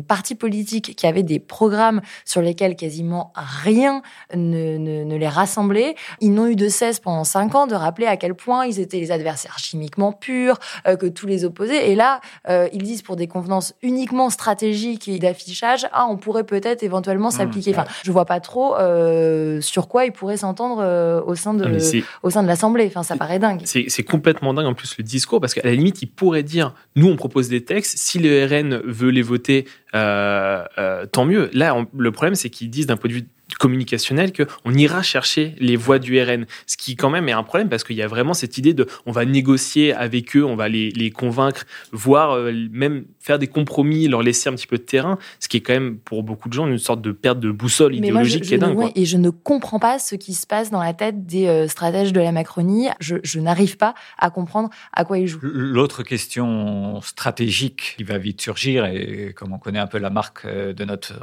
partis 0.07 0.35
politiques 0.35 0.95
qui 0.95 1.07
avaient 1.07 1.23
des 1.23 1.39
programmes 1.39 2.01
sur 2.25 2.41
lesquels 2.41 2.75
quasiment 2.75 3.33
rien 3.35 4.01
ne, 4.35 4.77
ne, 4.77 5.15
les 5.15 5.27
rassemblait, 5.27 5.95
ils 6.21 6.33
n'ont 6.33 6.47
eu 6.47 6.55
de 6.55 6.67
cesse 6.67 6.99
pendant 6.99 7.23
cinq 7.23 7.55
ans 7.55 7.67
de 7.67 7.75
rappeler 7.75 8.05
à 8.07 8.17
quel 8.17 8.35
point 8.35 8.65
ils 8.65 8.79
étaient 8.79 8.99
les 8.99 9.11
adversaires 9.11 9.57
chimiquement 9.57 10.11
purs, 10.11 10.59
que 10.85 11.07
tous 11.07 11.27
les 11.27 11.45
opposaient. 11.45 11.89
Et 11.89 11.95
là, 11.95 12.21
ils 12.47 12.83
disent 12.83 13.01
pour 13.01 13.15
des 13.15 13.27
convenances 13.39 13.74
uniquement 13.81 14.29
stratégiques 14.29 15.08
et 15.08 15.17
d'affichage, 15.19 15.88
ah, 15.93 16.05
on 16.10 16.17
pourrait 16.17 16.43
peut-être 16.43 16.84
éventuellement 16.84 17.31
s'appliquer. 17.31 17.72
Enfin, 17.72 17.86
je 18.03 18.12
vois 18.12 18.25
pas 18.25 18.39
trop 18.39 18.75
euh, 18.75 19.62
sur 19.62 19.88
quoi 19.88 20.05
ils 20.05 20.12
pourraient 20.12 20.38
s'entendre 20.38 20.81
euh, 20.81 21.22
au 21.25 21.36
sein 21.36 21.53
de 21.53 21.65
Ah, 21.65 22.03
au 22.24 22.29
sein 22.29 22.43
de 22.43 22.48
l'Assemblée. 22.48 22.86
Enfin, 22.88 23.03
ça 23.03 23.15
paraît 23.15 23.39
dingue. 23.39 23.62
C'est 23.65 24.03
complètement 24.03 24.53
dingue 24.53 24.65
en 24.67 24.74
plus 24.74 24.96
le 24.98 25.03
discours 25.03 25.39
parce 25.39 25.53
qu'à 25.53 25.62
la 25.63 25.72
limite 25.74 26.01
il 26.01 26.08
pourrait 26.08 26.43
dire 26.43 26.74
nous 26.96 27.08
on 27.08 27.15
propose 27.15 27.48
des 27.50 27.63
textes 27.63 27.98
si 27.98 28.19
le 28.19 28.46
RN 28.46 28.81
veut 28.86 29.10
les 29.10 29.22
voter 29.22 29.65
euh, 29.96 31.05
tant 31.12 31.25
mieux 31.25 31.50
là 31.53 31.75
on- 31.75 31.88
le 31.98 32.12
problème 32.12 32.36
c'est 32.36 32.50
qu'ils 32.50 32.69
disent 32.69 32.88
d'un 32.88 32.98
point 32.98 33.10
de 33.10 33.15
vue 33.15 33.27
communicationnel 33.57 34.31
que 34.31 34.43
on 34.65 34.73
ira 34.73 35.01
chercher 35.01 35.55
les 35.59 35.75
voix 35.75 35.99
du 35.99 36.21
RN 36.21 36.45
ce 36.67 36.77
qui 36.77 36.95
quand 36.95 37.09
même 37.09 37.27
est 37.29 37.33
un 37.33 37.43
problème 37.43 37.69
parce 37.69 37.83
qu'il 37.83 37.95
y 37.95 38.01
a 38.01 38.07
vraiment 38.07 38.33
cette 38.33 38.57
idée 38.57 38.73
de 38.73 38.87
on 39.05 39.11
va 39.11 39.25
négocier 39.25 39.93
avec 39.93 40.35
eux 40.35 40.45
on 40.45 40.55
va 40.55 40.69
les, 40.69 40.91
les 40.91 41.11
convaincre 41.11 41.65
voire 41.91 42.31
euh, 42.31 42.51
même 42.71 43.05
faire 43.19 43.39
des 43.39 43.47
compromis 43.47 44.07
leur 44.07 44.21
laisser 44.21 44.49
un 44.49 44.53
petit 44.53 44.67
peu 44.67 44.77
de 44.77 44.83
terrain 44.83 45.17
ce 45.39 45.47
qui 45.47 45.57
est 45.57 45.61
quand 45.61 45.73
même 45.73 45.97
pour 45.97 46.23
beaucoup 46.23 46.49
de 46.49 46.53
gens 46.53 46.67
une 46.67 46.77
sorte 46.77 47.01
de 47.01 47.11
perte 47.11 47.39
de 47.39 47.51
boussole 47.51 47.95
Mais 47.99 48.11
moi, 48.11 48.23
je, 48.23 48.29
idéologique 48.29 48.43
je 48.43 48.49
qui 48.49 48.55
est 48.55 48.57
dingue 48.57 48.77
ouais, 48.77 48.91
et 48.95 49.05
je 49.05 49.17
ne 49.17 49.29
comprends 49.29 49.79
pas 49.79 49.99
ce 49.99 50.15
qui 50.15 50.33
se 50.33 50.47
passe 50.47 50.71
dans 50.71 50.81
la 50.81 50.93
tête 50.93 51.25
des 51.25 51.47
euh, 51.47 51.67
stratèges 51.67 52.13
de 52.13 52.19
la 52.19 52.31
Macronie. 52.31 52.89
Je, 52.99 53.17
je 53.23 53.39
n'arrive 53.39 53.77
pas 53.77 53.93
à 54.17 54.29
comprendre 54.29 54.69
à 54.93 55.05
quoi 55.05 55.17
ils 55.17 55.27
jouent. 55.27 55.39
L'autre 55.41 56.03
question 56.03 57.01
stratégique 57.01 57.95
qui 57.97 58.03
va 58.03 58.17
vite 58.17 58.41
surgir, 58.41 58.85
et 58.85 59.33
comme 59.35 59.53
on 59.53 59.57
connaît 59.57 59.79
un 59.79 59.87
peu 59.87 59.97
la 59.97 60.09
marque 60.09 60.45
euh, 60.45 60.73
de 60.73 60.85
notre 60.85 61.13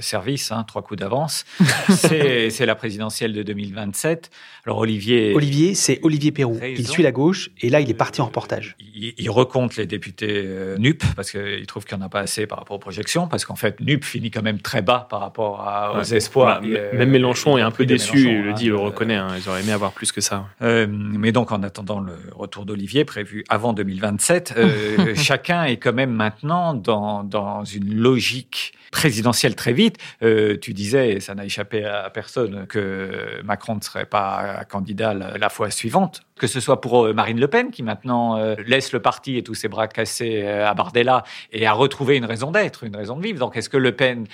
service, 0.00 0.52
hein, 0.52 0.64
trois 0.66 0.82
coups 0.82 1.00
d'avance, 1.00 1.44
c'est 1.90 2.50
c'est 2.50 2.66
la 2.66 2.74
présidentielle 2.74 3.32
de 3.32 3.42
2027. 3.42 4.30
Alors 4.64 4.78
Olivier, 4.78 5.34
Olivier, 5.34 5.74
c'est 5.74 6.00
Olivier 6.02 6.32
Perrou. 6.32 6.58
Il 6.64 6.86
suit 6.86 7.02
la 7.02 7.12
gauche 7.12 7.50
et 7.60 7.70
là, 7.70 7.80
il 7.80 7.88
est 7.90 7.94
parti 7.94 8.20
en 8.20 8.26
reportage. 8.26 8.76
il, 8.94 9.14
il 9.18 9.30
recompte 9.30 9.76
les 9.76 9.86
députés 9.86 10.42
euh, 10.44 10.76
NUP 10.78 11.02
parce 11.14 11.30
qu'il 11.30 11.66
trouve 11.66 11.84
qu'il 11.84 11.96
n'y 11.96 12.02
en 12.02 12.06
a 12.06 12.08
pas 12.08 12.20
assez 12.20 12.46
par 12.46 12.58
rapport 12.58 12.76
aux 12.76 12.80
projections, 12.80 13.28
parce 13.28 13.44
qu'en 13.44 13.56
fait 13.56 13.80
NUP 13.80 14.04
finit 14.04 14.30
quand 14.30 14.42
même 14.42 14.60
très 14.60 14.82
bas 14.82 15.06
par 15.08 15.20
rapport 15.20 15.60
à- 15.60 15.92
aux 15.94 16.10
Ouais. 16.10 16.16
espoirs. 16.16 16.60
Bah, 16.60 16.66
Et, 16.66 16.76
euh, 16.76 16.96
même 16.98 17.10
Mélenchon 17.10 17.58
est 17.58 17.62
un 17.62 17.70
peu 17.70 17.86
déçu, 17.86 18.18
il 18.28 18.42
le 18.42 18.50
hein. 18.50 18.54
dit, 18.54 18.64
il 18.64 18.70
le 18.70 18.76
reconnaît. 18.76 19.14
hein. 19.16 19.28
Ils 19.38 19.48
auraient 19.48 19.62
aimé 19.62 19.72
avoir 19.72 19.92
plus 19.92 20.12
que 20.12 20.20
ça. 20.20 20.46
Euh, 20.62 20.86
mais 20.90 21.32
donc, 21.32 21.52
en 21.52 21.62
attendant 21.62 22.00
le 22.00 22.14
retour 22.34 22.64
d'Olivier, 22.66 23.04
prévu 23.04 23.44
avant 23.48 23.72
2027, 23.72 24.54
euh, 24.56 24.66
chacun 25.14 25.64
est 25.64 25.76
quand 25.76 25.92
même 25.92 26.10
maintenant 26.12 26.74
dans, 26.74 27.22
dans 27.24 27.64
une 27.64 27.94
logique 27.94 28.72
présidentielle 28.90 29.54
très 29.54 29.72
vite. 29.72 29.96
Euh, 30.22 30.56
tu 30.60 30.72
disais, 30.72 31.14
et 31.14 31.20
ça 31.20 31.34
n'a 31.34 31.44
échappé 31.44 31.84
à 31.84 32.10
personne, 32.10 32.66
que 32.66 33.40
Macron 33.44 33.76
ne 33.76 33.80
serait 33.80 34.06
pas 34.06 34.64
candidat 34.68 35.14
la, 35.14 35.48
fois 35.48 35.70
suivante. 35.70 36.22
Que 36.38 36.46
ce 36.46 36.60
soit 36.60 36.80
pour 36.80 37.06
euh, 37.06 37.12
Marine 37.12 37.40
Le 37.40 37.48
Pen, 37.48 37.70
qui 37.70 37.82
maintenant 37.82 38.36
euh, 38.36 38.56
laisse 38.66 38.92
le 38.92 39.00
parti 39.00 39.36
et 39.36 39.42
tous 39.42 39.54
ses 39.54 39.68
bras 39.68 39.88
cassés 39.88 40.42
euh, 40.42 40.68
à 40.68 40.74
Bardella, 40.74 41.24
et 41.52 41.66
a 41.66 41.72
retrouvé 41.72 42.16
une 42.16 42.24
raison 42.24 42.50
d'être, 42.50 42.84
une 42.84 42.96
raison 42.96 43.16
de 43.16 43.22
vivre. 43.22 43.38
Donc, 43.38 43.56
est-ce 43.56 43.68
que 43.68 43.76
Le 43.76 43.92
Pen 43.92 44.26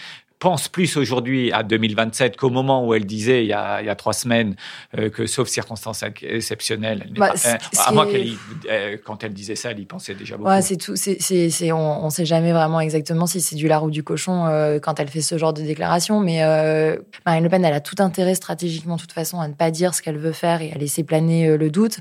pense 0.43 0.69
plus 0.69 0.97
aujourd'hui 0.97 1.53
à 1.53 1.63
2027 1.63 2.37
qu'au 2.37 2.51
moment 2.51 2.85
où 2.87 2.95
elle 2.95 3.07
disait 3.07 3.45
il 3.45 3.49
y 3.49 3.53
a, 3.53 3.81
il 3.81 3.87
y 3.87 3.89
a 3.89 3.95
trois 3.95 4.13
semaines 4.13 4.57
euh, 4.99 5.09
que 5.09 5.27
sauf 5.27 5.47
circonstances 5.49 6.03
exceptionnelles, 6.03 7.05
elle 7.07 7.13
Bah, 7.15 7.29
pas- 7.29 7.49
euh, 7.49 7.55
à 7.55 7.59
c'est- 8.07 8.11
qu'elle 8.13 8.29
euh, 8.71 8.97
quand 9.05 9.23
elle 9.25 9.33
disait 9.33 9.55
ça, 9.55 9.71
elle 9.71 9.79
y 9.79 9.87
pensait 9.87 10.15
déjà 10.15 10.37
beaucoup. 10.37 10.51
Ouais, 10.51 10.61
c'est 10.61 10.77
tout. 10.77 10.95
C'est- 10.97 11.73
on, 11.73 12.05
on 12.05 12.11
sait 12.11 12.25
jamais 12.27 12.53
vraiment 12.53 12.81
exactement 12.81 13.27
si 13.27 13.41
c'est 13.41 13.55
du 13.57 13.69
lard 13.69 13.85
ou 13.85 13.91
du 13.91 14.03
cochon 14.03 14.47
euh, 14.47 14.79
quand 14.81 14.99
elle 14.99 15.09
fait 15.09 15.21
ce 15.21 15.39
genre 15.39 15.53
de 15.53 15.63
déclaration. 15.63 16.19
Mais 16.21 16.43
euh, 16.43 16.97
Marine 17.25 17.45
Le 17.45 17.49
Pen, 17.49 17.65
elle 17.65 17.73
a 17.75 17.81
tout 17.81 17.97
intérêt 18.01 18.35
stratégiquement, 18.35 18.97
de 18.97 19.01
toute 19.01 19.13
façon, 19.13 19.41
à 19.41 19.47
ne 19.47 19.55
pas 19.55 19.71
dire 19.71 19.95
ce 19.95 20.03
qu'elle 20.03 20.19
veut 20.19 20.33
faire 20.33 20.61
et 20.61 20.73
à 20.73 20.75
laisser 20.77 21.05
planer 21.05 21.57
le 21.57 21.71
doute. 21.71 21.99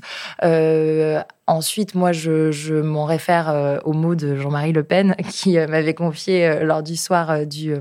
Ensuite, 1.52 1.94
moi, 1.94 2.12
je, 2.12 2.50
je 2.50 2.74
m'en 2.74 3.04
réfère 3.04 3.50
euh, 3.50 3.78
aux 3.84 3.92
mots 3.92 4.14
de 4.14 4.36
Jean-Marie 4.36 4.72
Le 4.72 4.82
Pen 4.82 5.14
qui 5.30 5.58
euh, 5.58 5.66
m'avait 5.68 5.94
confié 5.94 6.46
euh, 6.46 6.64
lors 6.64 6.82
du 6.82 6.96
soir 6.96 7.30
euh, 7.30 7.44
du. 7.44 7.72
euh, 7.72 7.78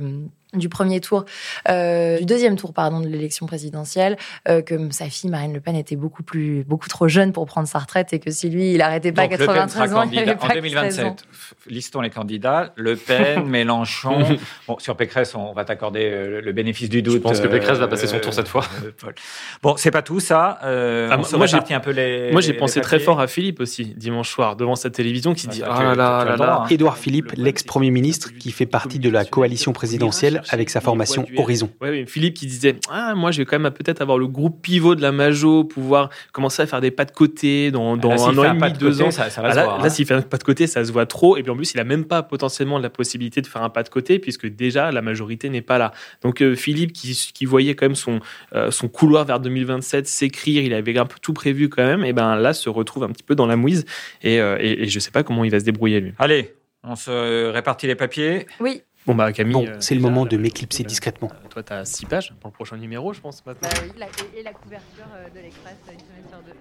du 0.54 0.68
premier 0.68 1.00
tour, 1.00 1.24
euh, 1.70 2.18
du 2.20 2.26
deuxième 2.26 2.58
tour 2.58 2.74
pardon 2.74 3.00
de 3.00 3.08
l'élection 3.08 3.46
présidentielle, 3.46 4.18
euh, 4.50 4.62
que 4.62 4.76
sa 4.92 5.06
fille 5.06 5.30
Marine 5.30 5.54
Le 5.54 5.62
Pen 5.62 5.78
était 5.78 5.96
beaucoup 5.96 6.24
plus, 6.24 6.66
beaucoup 6.66 6.90
trop 6.90 7.08
jeune 7.08 7.32
pour 7.32 7.46
prendre 7.46 7.70
sa 7.70 7.80
retraite 7.80 8.12
et 8.12 8.20
que 8.20 8.32
si 8.32 8.50
lui 8.50 8.74
il 8.74 8.82
arrêtait 8.82 9.14
pas 9.14 9.22
à 9.22 9.28
Donc, 9.30 9.40
Le 9.40 9.46
Pen 9.46 9.70
sera 9.70 9.88
93 9.88 9.94
ans, 9.94 10.02
il 10.02 10.04
candidat 10.10 10.22
avait 10.24 10.32
en 10.34 10.36
pas 10.36 10.48
que 10.56 10.60
13 10.60 11.00
ans. 11.06 11.16
2027. 11.16 11.22
f- 11.22 11.54
Listons 11.72 12.02
les 12.02 12.10
candidats. 12.10 12.74
LePen, 12.76 13.46
Mélenchon. 13.48 14.26
Bon, 14.68 14.78
sur 14.78 14.98
Pécresse, 14.98 15.36
on 15.36 15.54
va 15.54 15.64
t'accorder 15.64 16.42
le 16.44 16.52
bénéfice 16.52 16.90
du 16.90 17.02
doute. 17.02 17.14
Je 17.14 17.20
pense 17.20 17.40
que 17.40 17.48
Pécresse 17.48 17.78
va 17.78 17.88
passer 17.88 18.08
son 18.08 18.20
tour 18.20 18.34
cette 18.34 18.50
fois. 18.50 18.66
euh. 18.84 18.92
Bon, 19.64 19.78
c'est 19.78 19.92
pas 19.92 20.02
tout 20.02 20.20
ça. 20.20 20.60
Euh, 20.66 21.08
Ah, 21.10 21.16
on 21.18 21.38
moi, 21.38 21.48
j'ai- 21.48 21.54
répartit 21.56 21.74
un 21.76 21.80
peu 21.80 21.92
les. 21.92 22.30
Moi, 22.34 22.42
j'ai 22.42 22.52
les 22.52 22.58
pensé 22.58 22.82
très 22.82 23.00
fort 23.00 23.22
à 23.22 23.28
Philippe 23.28 23.61
aussi, 23.62 23.86
dimanche 23.96 24.30
soir, 24.30 24.56
devant 24.56 24.76
sa 24.76 24.90
télévision, 24.90 25.34
qui 25.34 25.42
se 25.44 25.48
Ah, 25.50 25.52
dit 25.54 25.62
Ah 25.64 25.84
là 25.84 25.96
là 25.96 26.26
là 26.26 26.36
droit, 26.36 26.46
là. 26.48 26.62
hein. 26.64 26.68
Édouard 26.70 26.98
Philippe, 26.98 27.32
l'ex-premier 27.38 27.92
ministre, 27.92 28.32
qui 28.38 28.52
fait 28.52 28.66
partie 28.66 29.00
de 29.00 29.10
la 29.10 29.26
coalition 29.26 29.72
présidentielle 29.74 30.42
avec 30.50 30.70
sa 30.70 30.82
formation 30.82 31.26
Horizon. 31.38 31.70
Philippe 32.08 32.34
qui 32.36 32.46
disait 32.48 32.76
ah 32.90 33.14
moi 33.16 33.32
je 33.32 33.38
vais 33.40 33.46
quand 33.46 33.60
même 33.60 33.72
peut-être 33.72 34.02
avoir 34.02 34.18
le 34.18 34.28
groupe 34.28 34.62
pivot 34.62 34.96
de 34.96 35.02
la 35.02 35.12
Majo, 35.12 35.64
pouvoir 35.64 36.10
commencer 36.32 36.62
à 36.64 36.68
faire 36.68 36.82
des 36.82 36.92
pas 36.92 37.06
de 37.06 37.12
côté 37.12 37.72
dans, 37.72 37.98
dans 37.98 38.12
Ah, 38.12 38.16
là, 38.16 38.24
un 38.24 38.38
an 38.38 38.44
et 38.44 38.60
demi, 38.60 38.74
de 38.74 38.78
deux 38.78 38.92
côté, 38.92 39.04
ans. 39.04 39.12
ça- 39.12 39.30
ça 39.30 39.42
va 39.42 39.50
Ah, 39.52 39.56
là, 39.56 39.78
hein. 39.82 39.90
s'il 39.90 40.06
fait 40.06 40.14
un 40.14 40.22
pas 40.22 40.38
de 40.38 40.44
côté, 40.44 40.68
ça 40.68 40.84
se 40.86 40.92
voit 40.92 41.06
trop. 41.06 41.38
Et 41.38 41.44
puis 41.44 41.52
en 41.52 41.56
plus, 41.56 41.74
il 41.74 41.80
a 41.80 41.84
même 41.84 42.06
pas 42.06 42.24
potentiellement 42.24 42.78
la 42.80 42.90
possibilité 42.90 43.42
de 43.42 43.48
faire 43.48 43.64
un 43.64 43.70
pas 43.70 43.84
de 43.84 43.90
côté 43.90 44.20
puisque 44.20 44.48
déjà 44.48 44.92
la 44.92 45.02
majorité 45.02 45.50
n'est 45.50 45.62
pas 45.62 45.78
là. 45.78 45.92
Donc 46.22 46.42
euh, 46.42 46.56
Philippe 46.56 46.94
qui, 46.94 47.14
qui 47.34 47.46
voyait 47.46 47.76
quand 47.76 47.86
même 47.86 47.96
son 47.96 48.20
euh, 48.56 48.72
son 48.72 48.88
couloir 48.88 49.26
vers 49.26 49.40
2027 49.40 50.08
s'écrire, 50.08 50.64
il 50.64 50.74
avait 50.74 50.98
un 50.98 51.06
peu 51.06 51.18
tout 51.22 51.34
prévu 51.34 51.70
quand 51.70 51.84
même. 51.86 52.04
Et 52.04 52.14
ben 52.14 52.36
là 52.36 52.54
se 52.54 52.70
retrouve 52.70 53.04
un 53.04 53.10
petit 53.10 53.24
peu 53.24 53.36
dans 53.36 53.41
la 53.48 53.56
mouise 53.56 53.86
et, 54.22 54.40
euh, 54.40 54.58
et, 54.60 54.84
et 54.84 54.88
je 54.88 55.00
sais 55.00 55.12
pas 55.12 55.24
comment 55.24 55.44
il 55.44 55.52
va 55.52 55.60
se 55.60 55.66
débrouiller 55.66 56.00
lui. 56.00 56.14
Allez, 56.20 56.54
on 56.84 56.96
se 56.96 57.50
répartit 57.50 57.88
les 57.88 57.96
papiers. 57.96 58.46
Oui. 58.60 58.82
Bon 59.08 59.16
bah 59.16 59.32
Camille. 59.34 59.54
Bon, 59.54 59.66
euh, 59.68 59.78
c'est 59.80 59.96
le 59.96 60.02
moment 60.02 60.26
de 60.26 60.36
majorité, 60.36 60.38
m'éclipser 60.38 60.84
euh, 60.84 60.88
discrètement. 60.88 61.32
Toi, 61.50 61.64
tu 61.64 61.74
as 61.74 61.86
six 61.86 62.06
pages 62.06 62.34
pour 62.40 62.50
le 62.50 62.54
prochain 62.54 62.78
numéro, 62.78 63.14
je 63.14 63.20
pense, 63.20 63.44
maintenant. 63.46 63.68
Bah 63.72 63.80
oui, 63.84 63.92
la- 63.98 64.06
et, 64.06 64.40
et 64.40 64.44
la 64.44 64.52
couverture 64.52 65.06
euh, 65.16 65.28
de 65.36 65.42
l'Express 65.44 65.74
une 65.92 66.00
semaine 66.00 66.30
sur 66.30 66.38
deux. 66.46 66.54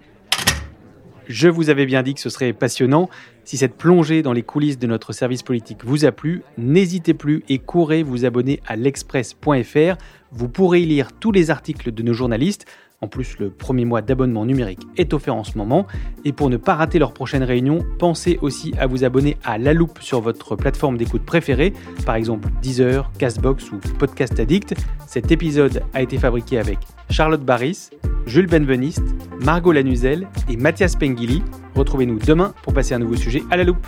Je 1.27 1.47
vous 1.47 1.69
avais 1.69 1.85
bien 1.85 2.01
dit 2.01 2.15
que 2.15 2.19
ce 2.19 2.29
serait 2.29 2.51
passionnant. 2.51 3.09
Si 3.45 3.57
cette 3.57 3.75
plongée 3.75 4.21
dans 4.23 4.33
les 4.33 4.41
coulisses 4.41 4.79
de 4.79 4.87
notre 4.87 5.13
service 5.13 5.43
politique 5.43 5.85
vous 5.85 6.03
a 6.03 6.11
plu, 6.11 6.41
n'hésitez 6.57 7.13
plus 7.13 7.43
et 7.47 7.59
courez 7.59 8.01
vous 8.03 8.25
abonner 8.25 8.59
à 8.67 8.75
l'express.fr. 8.75 9.95
Vous 10.31 10.49
pourrez 10.49 10.81
y 10.81 10.85
lire 10.85 11.09
tous 11.19 11.31
les 11.31 11.51
articles 11.51 11.91
de 11.91 12.03
nos 12.03 12.13
journalistes. 12.13 12.65
En 13.03 13.07
plus, 13.07 13.39
le 13.39 13.49
premier 13.49 13.83
mois 13.83 14.03
d'abonnement 14.03 14.45
numérique 14.45 14.85
est 14.95 15.15
offert 15.15 15.35
en 15.35 15.43
ce 15.43 15.57
moment. 15.57 15.87
Et 16.23 16.33
pour 16.33 16.51
ne 16.51 16.57
pas 16.57 16.75
rater 16.75 16.99
leur 16.99 17.13
prochaine 17.13 17.41
réunion, 17.41 17.79
pensez 17.97 18.37
aussi 18.43 18.73
à 18.77 18.85
vous 18.85 19.03
abonner 19.03 19.37
à 19.43 19.57
La 19.57 19.73
Loupe 19.73 19.97
sur 20.01 20.21
votre 20.21 20.55
plateforme 20.55 20.97
d'écoute 20.97 21.23
préférée, 21.23 21.73
par 22.05 22.13
exemple 22.13 22.49
Deezer, 22.61 23.11
Castbox 23.17 23.71
ou 23.71 23.77
Podcast 23.97 24.39
Addict. 24.39 24.75
Cet 25.07 25.31
épisode 25.31 25.81
a 25.95 26.03
été 26.03 26.19
fabriqué 26.19 26.59
avec 26.59 26.77
Charlotte 27.09 27.43
Barris, 27.43 27.89
Jules 28.27 28.45
Benveniste, 28.45 29.03
Margot 29.43 29.71
Lanuzel 29.71 30.27
et 30.47 30.55
Mathias 30.55 30.95
Pengili. 30.95 31.41
Retrouvez-nous 31.73 32.19
demain 32.19 32.53
pour 32.61 32.73
passer 32.73 32.93
un 32.93 32.99
nouveau 32.99 33.15
sujet 33.15 33.41
à 33.49 33.57
la 33.57 33.63
loupe. 33.63 33.87